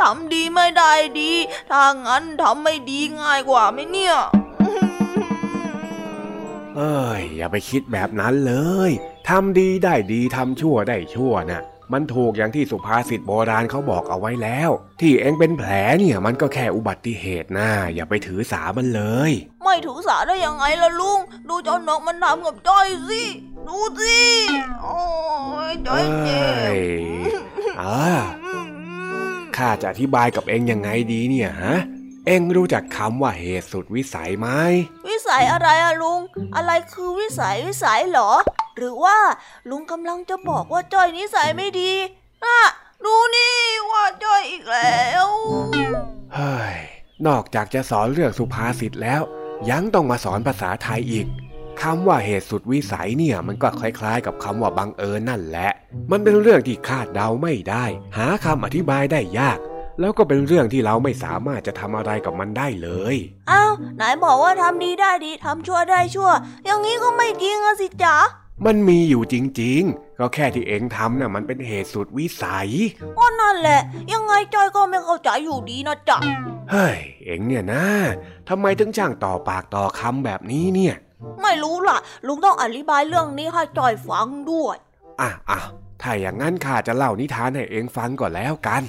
[0.02, 1.32] ทำดีไม่ได้ดี
[1.70, 4.16] ถ้างั้นทำไม่ดีง่ายกว่าไหมเนี่ย
[6.76, 8.54] เอ้ย อย่าไปคิดแบบนั้นเล
[8.88, 8.90] ย
[9.28, 19.32] ทำดีได้ดีทำชั่วได้ชั่วน่ะมันถูกอย่างที่สุภาษิตโบราณเขาบอกเอาไว้แล้ว ที่เองเป็นแผลเนี่ยมันก็แค่อุบัติเหตุนะอย่าไปถือสามันเลย
[19.64, 23.22] ไม่ถือสาได้ยังไงล่ะลุง ดูเจ้านกมันทำกับจ้อยสิ
[23.68, 24.20] ดูสิ
[24.82, 25.00] โอ้
[25.70, 26.80] ยจ้อยเจ็บเอ้ย
[27.82, 28.06] อ่า
[29.56, 31.76] ข้าจะอธิบายกับเองยังไงดีเนี่ยฮะ
[32.26, 34.48] เองรู้จักคำว่าเหตุสุดวิสัยไหม
[35.08, 36.20] วิสัยอะไรอะลุง
[36.56, 38.32] อะไรคือวิสัยวิสัยเหรอ
[38.76, 39.18] หรือว่า
[39.70, 41.92] ลุงกำลังจะบอกว่าจ้อยนิสัยไม่ดี
[42.44, 42.60] อะ
[43.04, 43.54] ดูนี่
[43.90, 45.26] ว่าจ้อยอีกแล้ว
[46.34, 46.76] เฮ้ย
[47.26, 49.22] นอกจากจะสอนเรื่องสุภาษิตแล้ว
[49.70, 51.26] ยังต้องมาสอนภาษาไทยอีก
[51.82, 55.70] คำว่าเหตุสุดวิสัยเนี่ยมันก็คล้ายๆ กับคำว่าบังเอิญนั่นแหละ
[56.10, 57.84] มันเป็นเรื่องที่คาดเดาไม่ได้
[58.16, 59.58] หาคำอธิบายได้ยาก
[60.00, 63.16] แล้วก็เป็นเรื่องที่เราไม่สามารถจะทำอะไรกับมันได้เลย
[63.50, 66.30] อ้าวไหนบอกว่าทำดีได้ดีทำชั่วได้ชั่ว
[66.64, 68.16] อย่างนี้ก็ไม่จริงอะสิจ๊ะ
[68.66, 72.68] มันมีอยู่จริงๆ ก็แค่ที่เองทำน่ะมันเป็นเหตุสุดวิสัย
[73.18, 73.80] ก็นั่นแหละ
[74.12, 76.18] ยังไงจ้อยก็ไม่เข้าใจอยู่ดีนะจ๊ะ
[76.70, 77.84] เฮ้ย เองเนี่ยนะ
[78.48, 80.94] ทำไมถึงช่างต่อปากต่อคำแบบนี้เนี่ย
[81.42, 84.76] ไม่รู้ล่ะ ลุงต้องอธิบายเรื่องนี้ให้จอยฟังด้วย
[85.20, 85.60] อะอะ
[86.02, 88.82] ถ้าอย่างนั้นข้าจะเล่านิทานให้เองฟังก่อนแล้วกัน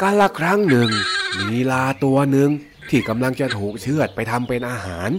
[0.00, 0.90] กาละครั้งหนึ่ง
[1.48, 2.50] มีลาตัวหนึ่ง
[2.90, 5.10] ที่กำลังจะถูกเชือดไปทำเป็นอาหาร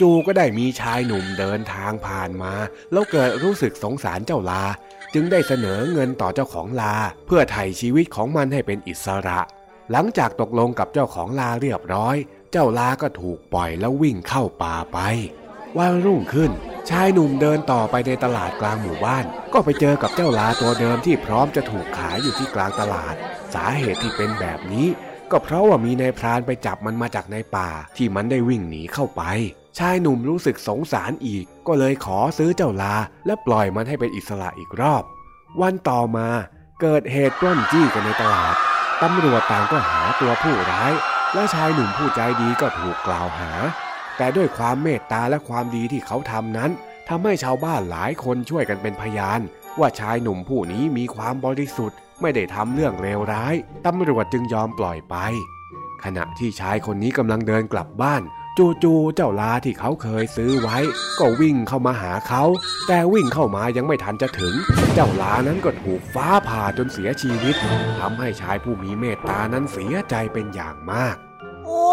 [0.00, 2.52] จู่ๆก็ได้มีชายหนุ่มเดินทางผ่านมา
[2.92, 4.64] แล้วเกิดรู้สึกสงสารเจ้าลา
[5.14, 6.94] จึงได้เสนอเงินต่อเจ้าของลา
[7.26, 9.40] เพื่อไถ่ชีวิตของมันให้เป็นอิสระ
[9.92, 12.16] หลังจากตกลงกับเจ้าของลาเรียบร้อย
[12.52, 14.98] เจ้าลาก็ถูกปล่อยแล้ววิ่งเข้าป่าไป
[15.76, 16.50] วันรุ่งขึ้น
[16.90, 23.14] ชายหนุ่มเดินต่อไปในตลาดกลางหมู่บ้าน ก็ไปเจอกับเจ้าลาตัวเดิมที่พร้อมจะถูกขายอยู่ที่กลางตลาด
[23.54, 24.86] สาเหตุที่เป็นแบบนี้
[25.30, 29.22] ก็เพราะว่ามีนายพรานไปจับมันมาจากในป่าที่มันได้วิ่งหนีเข้าไป
[29.78, 32.94] ชายหนุ่มรู้สึกสงสารอีก ก็เลยขอซื้อเจ้าลา
[33.26, 35.02] และปล่อยมันให้เป็นอิสระอีกรอบ
[35.60, 36.28] วันต่อมา
[36.80, 38.54] เกิดเหตุปล้นจี้กันในตลาด
[39.02, 40.92] ตำรวจต่างก็หาตัวผู้ร้าย
[41.34, 43.52] และชายหนุ่มผู้ใจดีก็ถูกกล่าวหา
[44.16, 46.70] แต่ด้วยความเมตตาและความดีที่เขาทำนั้น
[47.08, 49.40] ทำให้ชาวบ้านหลายคนช่วยกันเป็นพยาน
[49.78, 53.54] ว่าชายหนุ่มผู้นี้มีความบริสุทธิ์ไม่ได้ทำเรื่องเลวร้าย
[53.86, 55.16] ตำรวจจึงยอมปล่อยไป
[56.04, 58.22] ขณะที่ชายคนนี้กำลังเดินกลับบ้าน
[58.58, 60.78] จู่ๆเจ้าลาที่เขาเคยซื้อไว้
[61.18, 62.44] ก็วิ่งเข้ามาหาเขา
[62.86, 64.54] แต่วิ่งเข้ามายังไม่ทันจะถึง
[64.94, 67.54] เจ้าลานั้นก็ถูกฟ้าผ่าจนเสียชีวิต
[68.00, 71.16] ทำให้ชายผู้มีเมตตานั้นเสียใจเป็นอย่างมาก
[71.64, 71.84] โอ้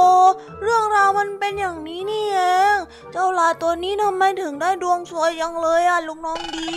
[0.61, 2.39] เรื่องราวมันเป็นอย่างนี้นี่เอ
[2.76, 2.78] ง
[3.11, 6.70] เจ้าลาตัวนี้ทำไมถึงได้ดวงสวยยังเลยอะลุงน้องดี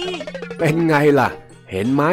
[0.58, 1.28] เป็นไงล่ะ
[1.70, 2.04] เห็นไหม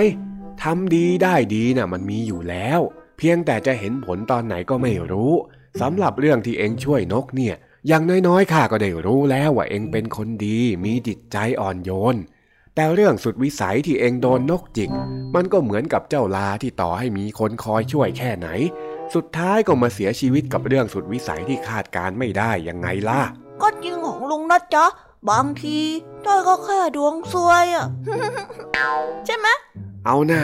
[0.64, 2.80] ทำดีได้ดีน่ะมันมีอยู่แล้ว
[3.18, 5.34] เพียงแต่จะเห็นผลตอนไหนก็ไม่รู้
[5.82, 7.56] สำหรับเรื่องที่เองช่วยนกเนี่ย
[7.88, 12.16] อย่างน้อยๆข้าก็ได้รู้แล้วว่าเองเป็นคนดี มีจิตใจอ่อนโยน
[12.76, 14.90] แต่เรื่องสุดวิสัยที่เองโดนนกจิก
[15.36, 18.48] มันก็เหมือนกับเจ้าลาที่ต่อให้มีคนคอยช่วยแค่ไหน
[19.14, 23.22] สุดท้ายก็มาเสียชีวิตกับเรื่องสุดวิสัยที่คาดการไม่ได้ยังไงล่ะ
[23.62, 24.86] ก็จริงของลุงนะจ๊ะ
[25.30, 25.80] บางที
[26.26, 27.88] จ้อยก็แค่ดวงซวยอะ
[29.26, 29.48] ใช่ไหม
[30.06, 30.44] เอาหน่า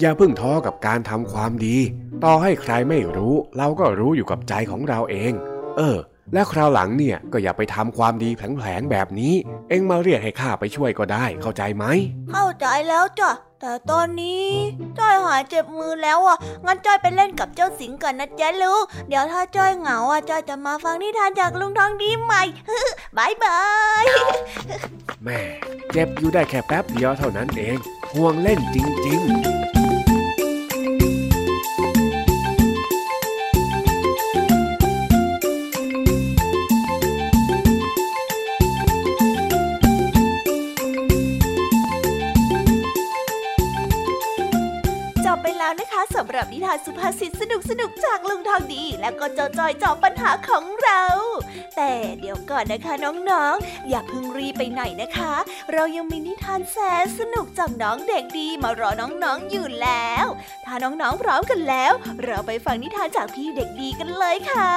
[0.00, 1.76] อย่าเพิ่งท้อกับการทำความดี
[2.24, 5.32] ต่อให้ใครไม่รู้ เราก็รู้อยู่กับใจของเราเอง
[5.76, 5.98] เออ
[6.32, 9.34] และคราวหลังเนี่ยก็อย่าไปทำความดีแผลงๆแบบนี้
[9.68, 11.84] เอ็งมาเรียกให้ข้าไปช่วยก็ได้ เข้าใจไหม
[12.32, 13.30] เข้าใจแล้วจ้ะ
[13.60, 14.46] แต่ตอนนี้
[14.98, 22.42] จ้อยหายเจ็บมือแล้วอะ งั้นจ้อยไปเล่นกับเจ้าสิงก่อนนะจ๊ะลูก เดี๋ยวถ้าจ้อยเหงาอะจ้อยจะมาฟังนิทานจากลุงทองดีใหม่
[23.16, 23.60] บายบา
[24.02, 24.04] ย
[25.24, 25.40] แม่
[25.92, 27.76] เจ็บอยู่ได้แค่แป๊บเดียวเท่านั้นเอง
[28.12, 28.76] ห่วงเล่นจ
[29.06, 29.57] ริง ๆ
[45.98, 51.04] คะสำหรับนิทานสุภาษิตสนุกสนุกจากลุงทองดี และก็เจ้าจอยจอบปัญหาของเรา
[51.76, 52.94] แต่เดี๋ยวก่อนนะคะ
[53.30, 55.34] น้องๆอย่าเพิ่งรีไปไหนนะคะ
[55.72, 60.26] เรายังมีนิทานแสนสนุกจากน้องเด็กดีมารอน้องๆอยู่แล้ว
[60.64, 61.92] ถ้าน้องๆพร้อมกันแล้ว
[62.24, 64.72] เราไปฟังนิทานจากพี่เด็กดีกันเลยค่ะ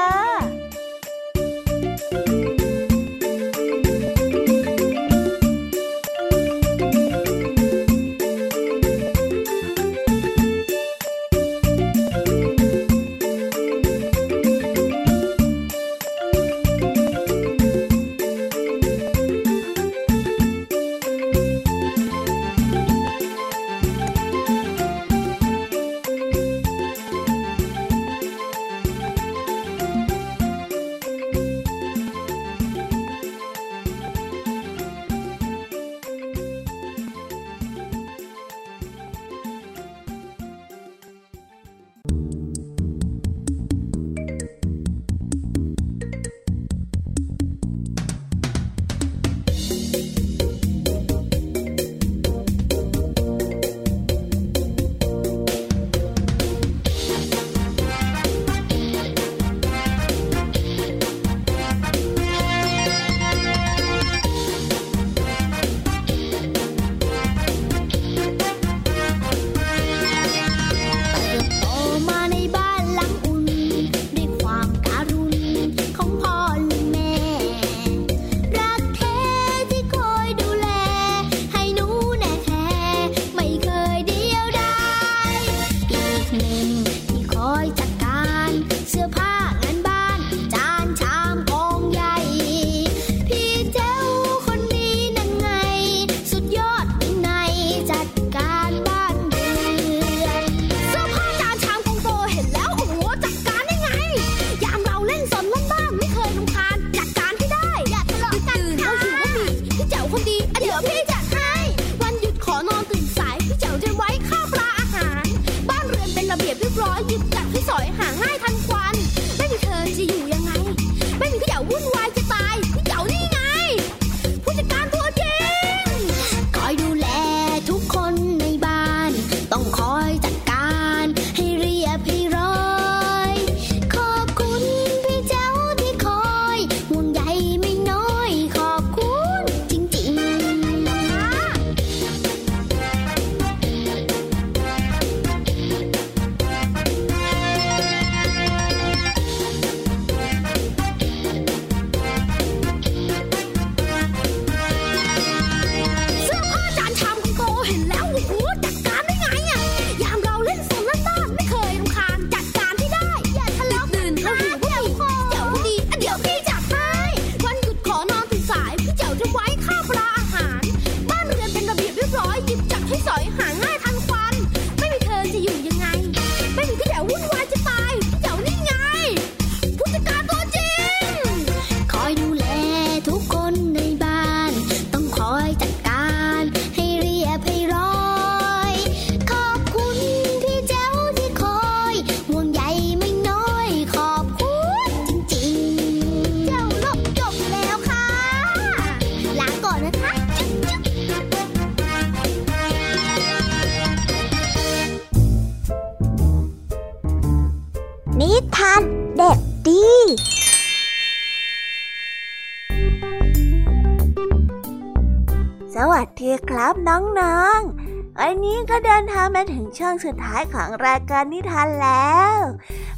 [219.84, 222.34] ช่วงสุดท้ายของรายการนิทานแล้ว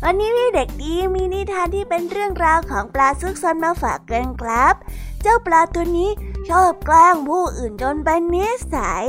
[0.03, 4.73] วันนี้พี่เด็กดีมีนิทานที่เป็นเรื่องราวของปลาซุกซนมาฝากกันครับ
[5.21, 6.09] เจ้าปลาตัวนี้
[6.49, 9.05] ชอบแกล้งผู้อื่นจนเป็นนิสัย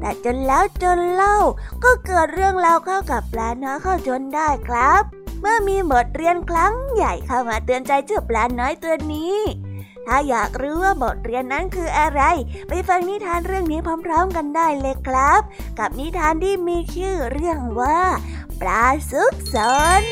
[0.00, 1.36] แต่จนแล้วจนเล่า
[1.84, 5.02] ก็เกิดเรื่องราวเข้ากับปลาน้อยเข้าจนได้ครับ
[5.40, 9.36] เมื่อมีบทเรียนครั้งใหญ่เข้ามาเตือนใจเจ้าปลาน้อยตัวนี้
[10.06, 12.22] ถ้าอยากรู้ว่าบทเรียนนั้นคืออะไร
[12.68, 15.40] ไปฟังนิทานเรื่องนี้พร้อมๆกันได้เลยครับ
[15.78, 18.00] กับนิทานที่มีชื่อเรื่องว่า
[18.60, 19.56] ปลาซุกซ
[20.02, 20.04] น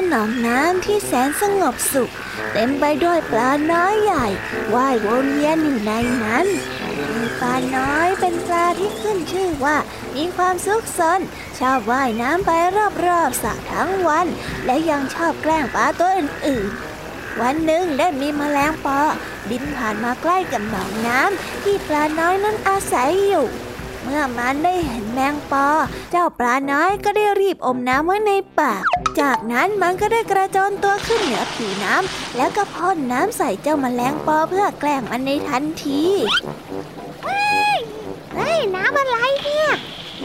[0.00, 2.10] ณหนองน้ำที่แสนสงบสุข
[2.52, 4.26] เต็มไปด้วยปลาน้อยใหญ่
[4.74, 5.92] ว่ายวนเวียนอยู่ใน
[6.24, 6.46] นั้น
[7.14, 9.76] มีปลาน้อยเป็นปลาที่ขึ้นชื่อว่า
[10.16, 11.20] มีความสุขสน
[11.58, 12.50] ชอบว่ายน้ำไป
[13.06, 14.26] รอบๆสระทั้งวัน
[14.66, 19.00] และยังชอบแกล้งปลาตัวอื่นๆ วันหนึ่งได้มีแมลงปอ
[19.50, 23.46] บินผ่านมาใกล้กับหนองน้ำที่ปลาน้อยนั้นอาศัยอยู่
[24.02, 25.66] เมื่อมันได้เห็นแมงปอ
[26.10, 28.82] เจ้าปลาน้อยก็ได้รีบอมน้ำไว้ในปาก
[29.20, 36.02] จากนั้นมันก็ได้กระโจนตัวขึ้นเหนือผิวน้ำแล้วก็พ่นน้ำใส่เจ้าแมลงปอเพื่อแกล้งมันในทันที
[38.34, 39.68] เฮ้ยน้ำอะไรเนี่ย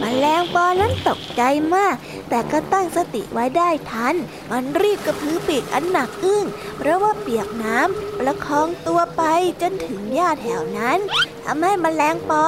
[0.03, 1.43] มแมลงปอนั้นตกใจ
[1.75, 1.95] มาก
[2.29, 4.15] แต่ก็ตั้งสติไว้ได้ทัน
[4.51, 6.45] มันรีบกระพือปีกอันหนักอึ้ง
[6.77, 9.23] เพราะว่าเปียกน้ำประคองตัวไป
[9.61, 10.99] จนถึงหญ้าแถวนั้น
[11.45, 12.43] ทำให้มแมลงปอ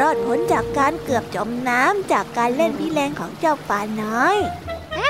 [0.00, 4.36] รอดพ้นจากการเกือบจมน้ำจากการเล่นพี่แรงของเจ้าปลาน้อย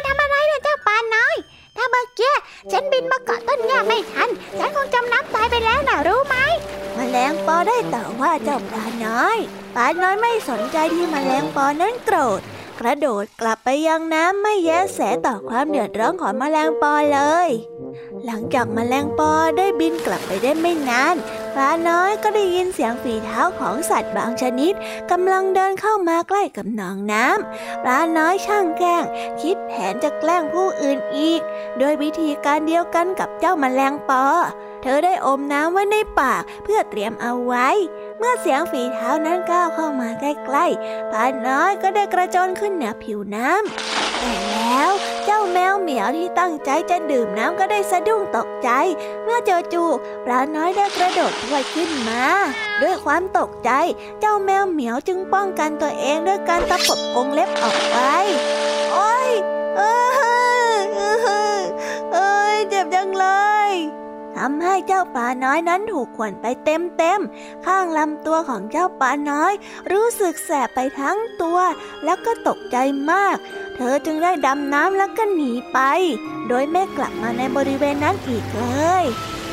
[0.07, 1.37] ทำอะไรเนี่ยเจ้าปลาน้อย
[1.77, 2.35] ถ้าเมื่อกี้
[2.73, 4.29] ฉันบินมาเกาะต้นหญ้าไม่ทัน
[4.59, 6.37] ฉันคงจมน้ำตายไปแล้วนะรู้ไหม
[6.97, 9.39] มแมลงปอได้ต่อว่าเจ้าปลาน้อย
[9.77, 12.41] ปลาน้อยไม่สนใจที่มแมลงปอนั้นโกรธ
[12.81, 17.49] กระโดดกลับไปยังน้ำไม่แยแสต่อความเดือดร้อนของมแมลงปอเลย
[18.25, 21.17] หลังจากมแมลงปอได้บินกลับไปได้ไม่นาน
[21.55, 24.73] ปลาน้อยก็ได้ยินเสียงฝีเท้าของสัตว์บางชนิด
[25.11, 29.05] กำลังเดินเข้ามาใกล้กับหนองน้ำปลาน้อยช่างแกล้ง
[29.41, 31.41] คิดแผนจะแกล้งผู้อื่นอีก
[31.79, 34.25] โดยวิธีการเดียวกันกับเจ้ามาแมลงปอ
[34.87, 37.69] เธอได้อมน้ำไว้ในปากเพื่อเตรียมเอาไว้
[38.19, 44.91] เมื่อเสียงฝีเท้านั้นก้าวเข้ามาใกล้ๆปลาน้อยก็ได้กระโจนขึ้นเหนือผิวน้ำแต่แล้ว
[45.25, 48.71] เจ้าแมวเหมียวที่ตั้งใจจะดื่มน้ำก็ได้สะดุ้งตกใจ
[49.25, 49.85] เมื่อเจอจู
[50.25, 52.25] ปลาน้อยได้กระโดดถ้วยขึ้นมา
[52.83, 53.71] ด้วยความตกใจ
[54.21, 57.97] เจ้าแมวเหมียวจึงป้องกันตัวเองด้วยการตะปบกรงเล็บออกไป
[58.93, 59.29] โอ้ย
[59.77, 59.95] เอ้
[60.77, 63.27] ยเอ้ยเจ็บจังเล
[63.71, 63.73] ย
[64.37, 67.21] ทำให้เจ้าปลาน้อยนั้นถูกขวนไปเต็มเต็ม
[67.67, 69.53] ข้างลำตัวของเจ้าปลาน้อย
[69.93, 71.59] รู้สึกแสบไปทั้งตัว
[72.05, 72.77] แล้วก็ตกใจ
[73.11, 73.37] มาก
[73.77, 75.79] เธอจึงได้ดำน้ำแล้วก็หนีไป
[76.49, 78.65] โดยไม่กลับมาในบริเวณนั้นอีกเล
[79.03, 79.05] ย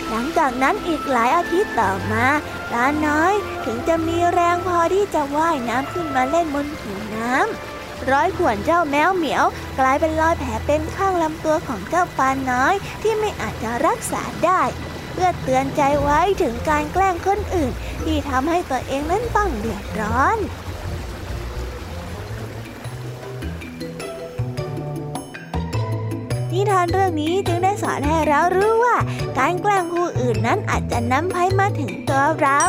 [0.10, 2.26] หลังจากนั้นอีกหลายอาทิตย์ต่อมา
[2.70, 3.34] ปลาน้อย
[3.66, 7.71] ถึงจะมีแรงพอที่จะว่ายน้ำขึ้นมาเล่นบนผิวน้ำ
[8.12, 9.46] ร้อยข่วนเจ้าแมวเหมียว
[9.80, 14.62] กลายเป็นรอยแผลเป็นข้างลำตัวของเจ้าปาน้อย ที่ไม่อาจจะรักษาได้
[15.14, 17.72] เพื่อเตือนใจไว้ถึงการแกล้งคนอื่น
[18.04, 20.40] ที่ทำให้ตัวเองนั้นต้องเดือดร้อน
[26.52, 28.98] นิทานเรื่องนี้จึงได้สอนให้เรารู้ว่า
[29.40, 32.62] การแกล้งผู้อื่นนั้นอาจจะนำภัยมาถึงตัวเรา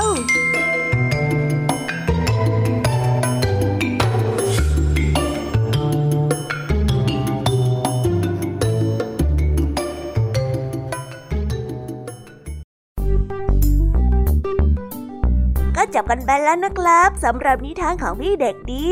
[16.03, 18.89] บกันไปแล้วนะครับสำหรับนิทานของพี่เด็กดี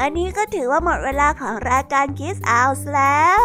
[0.00, 3.42] อันนี้ก็ถือว่าหมดเวลาของรายการคิสอ o ์แล้ว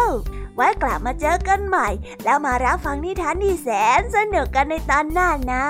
[0.54, 1.88] ไว้กลับมาเจอกันใหม่
[2.24, 3.68] แล้วมารับฟังนิทานที่แส
[3.98, 5.66] นสนุกกันในตอนหน้านะ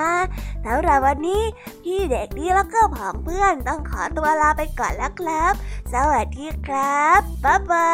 [0.65, 1.43] สำหรับวันนี้
[1.83, 5.53] พี่เด็กดีแล้วก็ผองเพื่อนต้องขอตัวลาไปก่อนแล้วครับ
[5.93, 7.93] สวัสดีครับบ๊ายบา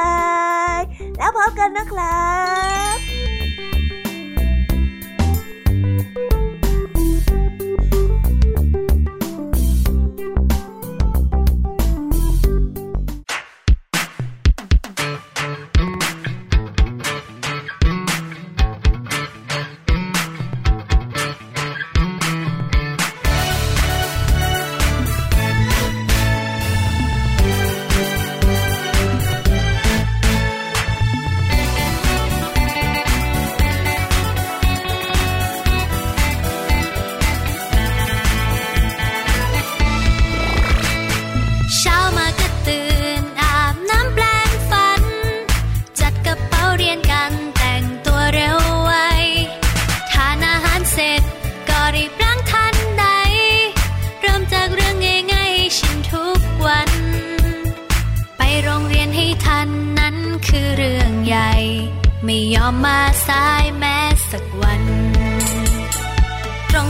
[0.77, 0.81] ย
[1.17, 2.25] แล้วพบกันนะครั
[2.95, 3.24] บ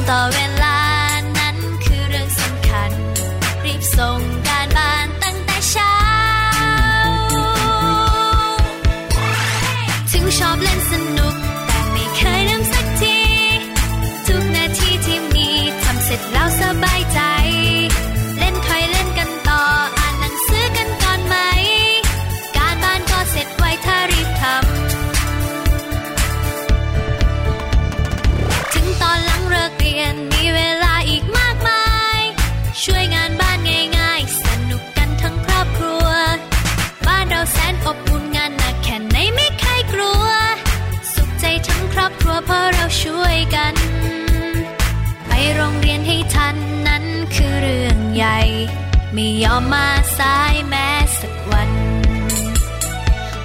[0.06, 0.75] tentò in là.
[49.44, 50.88] ยอมมาสายแม้
[51.20, 51.72] สักวัน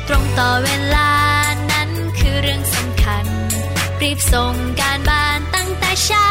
[0.06, 1.10] ตรงต่อเวลา
[1.70, 3.26] นั้นคือเรื่องสำคัญ
[4.02, 6.30] รีบส่งการบ้านตั้งแต่เช้า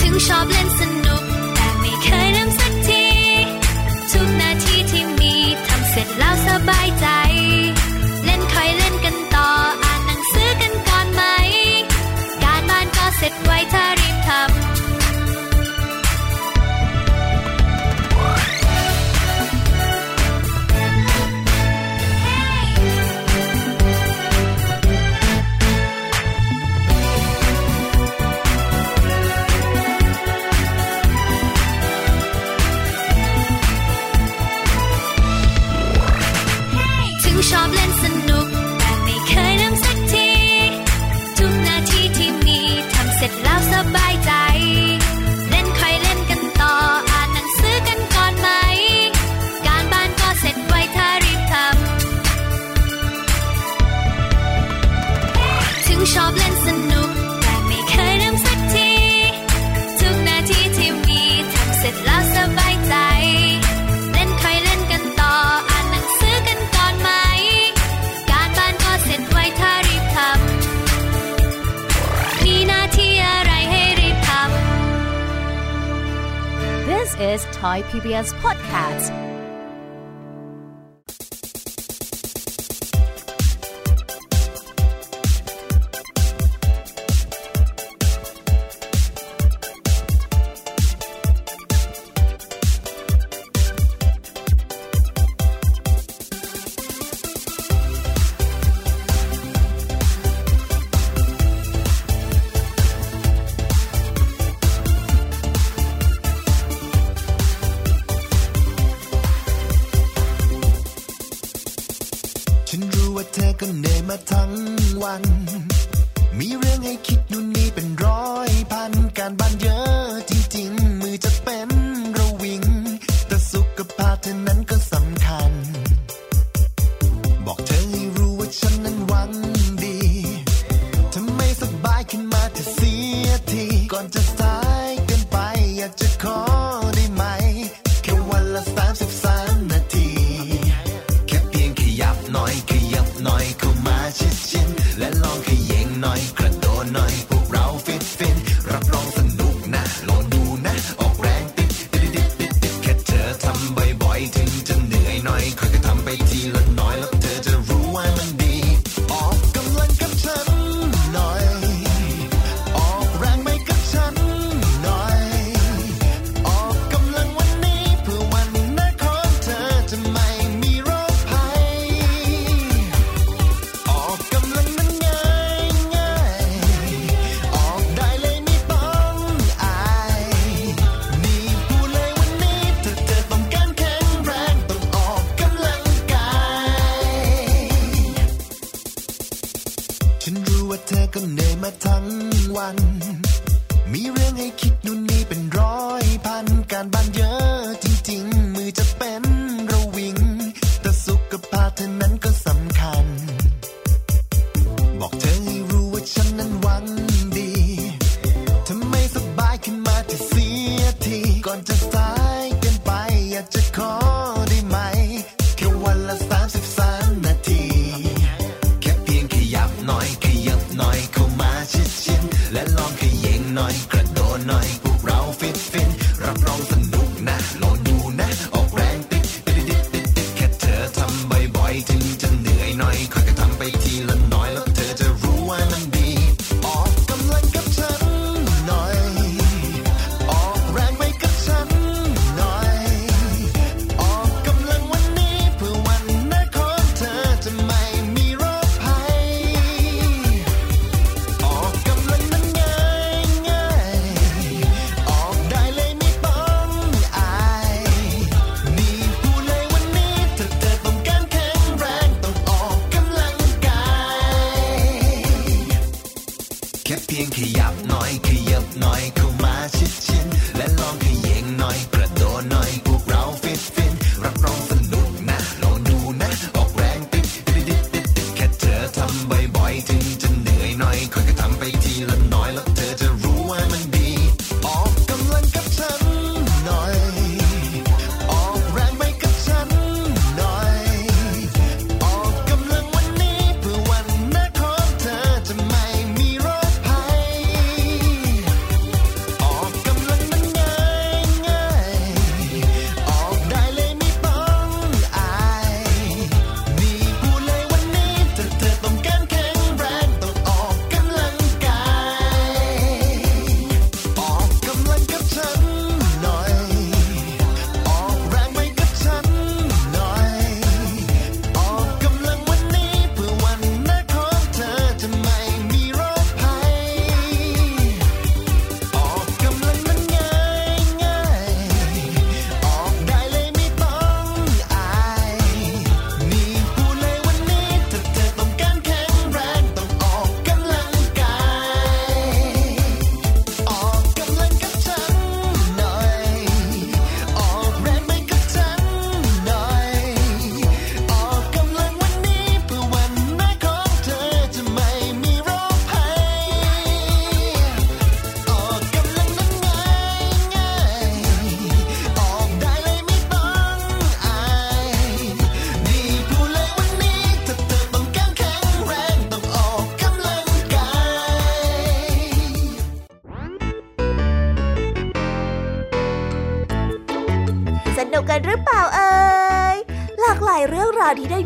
[0.00, 1.24] ถึงชอบเล่นสนุก
[1.54, 3.06] แต่ไม่เคยลืมสักที
[4.12, 5.34] ทุกนาทีที่มี
[5.66, 7.06] ทำเสร็จแล้วสบายใจ
[8.24, 9.50] เล่นคอเล่นกันต่อ
[9.82, 11.22] อ่านหนังสือกันก่อนไหม
[12.42, 13.91] การบ้านก็เสร็จไวเธอ
[78.12, 78.81] Areas podcast.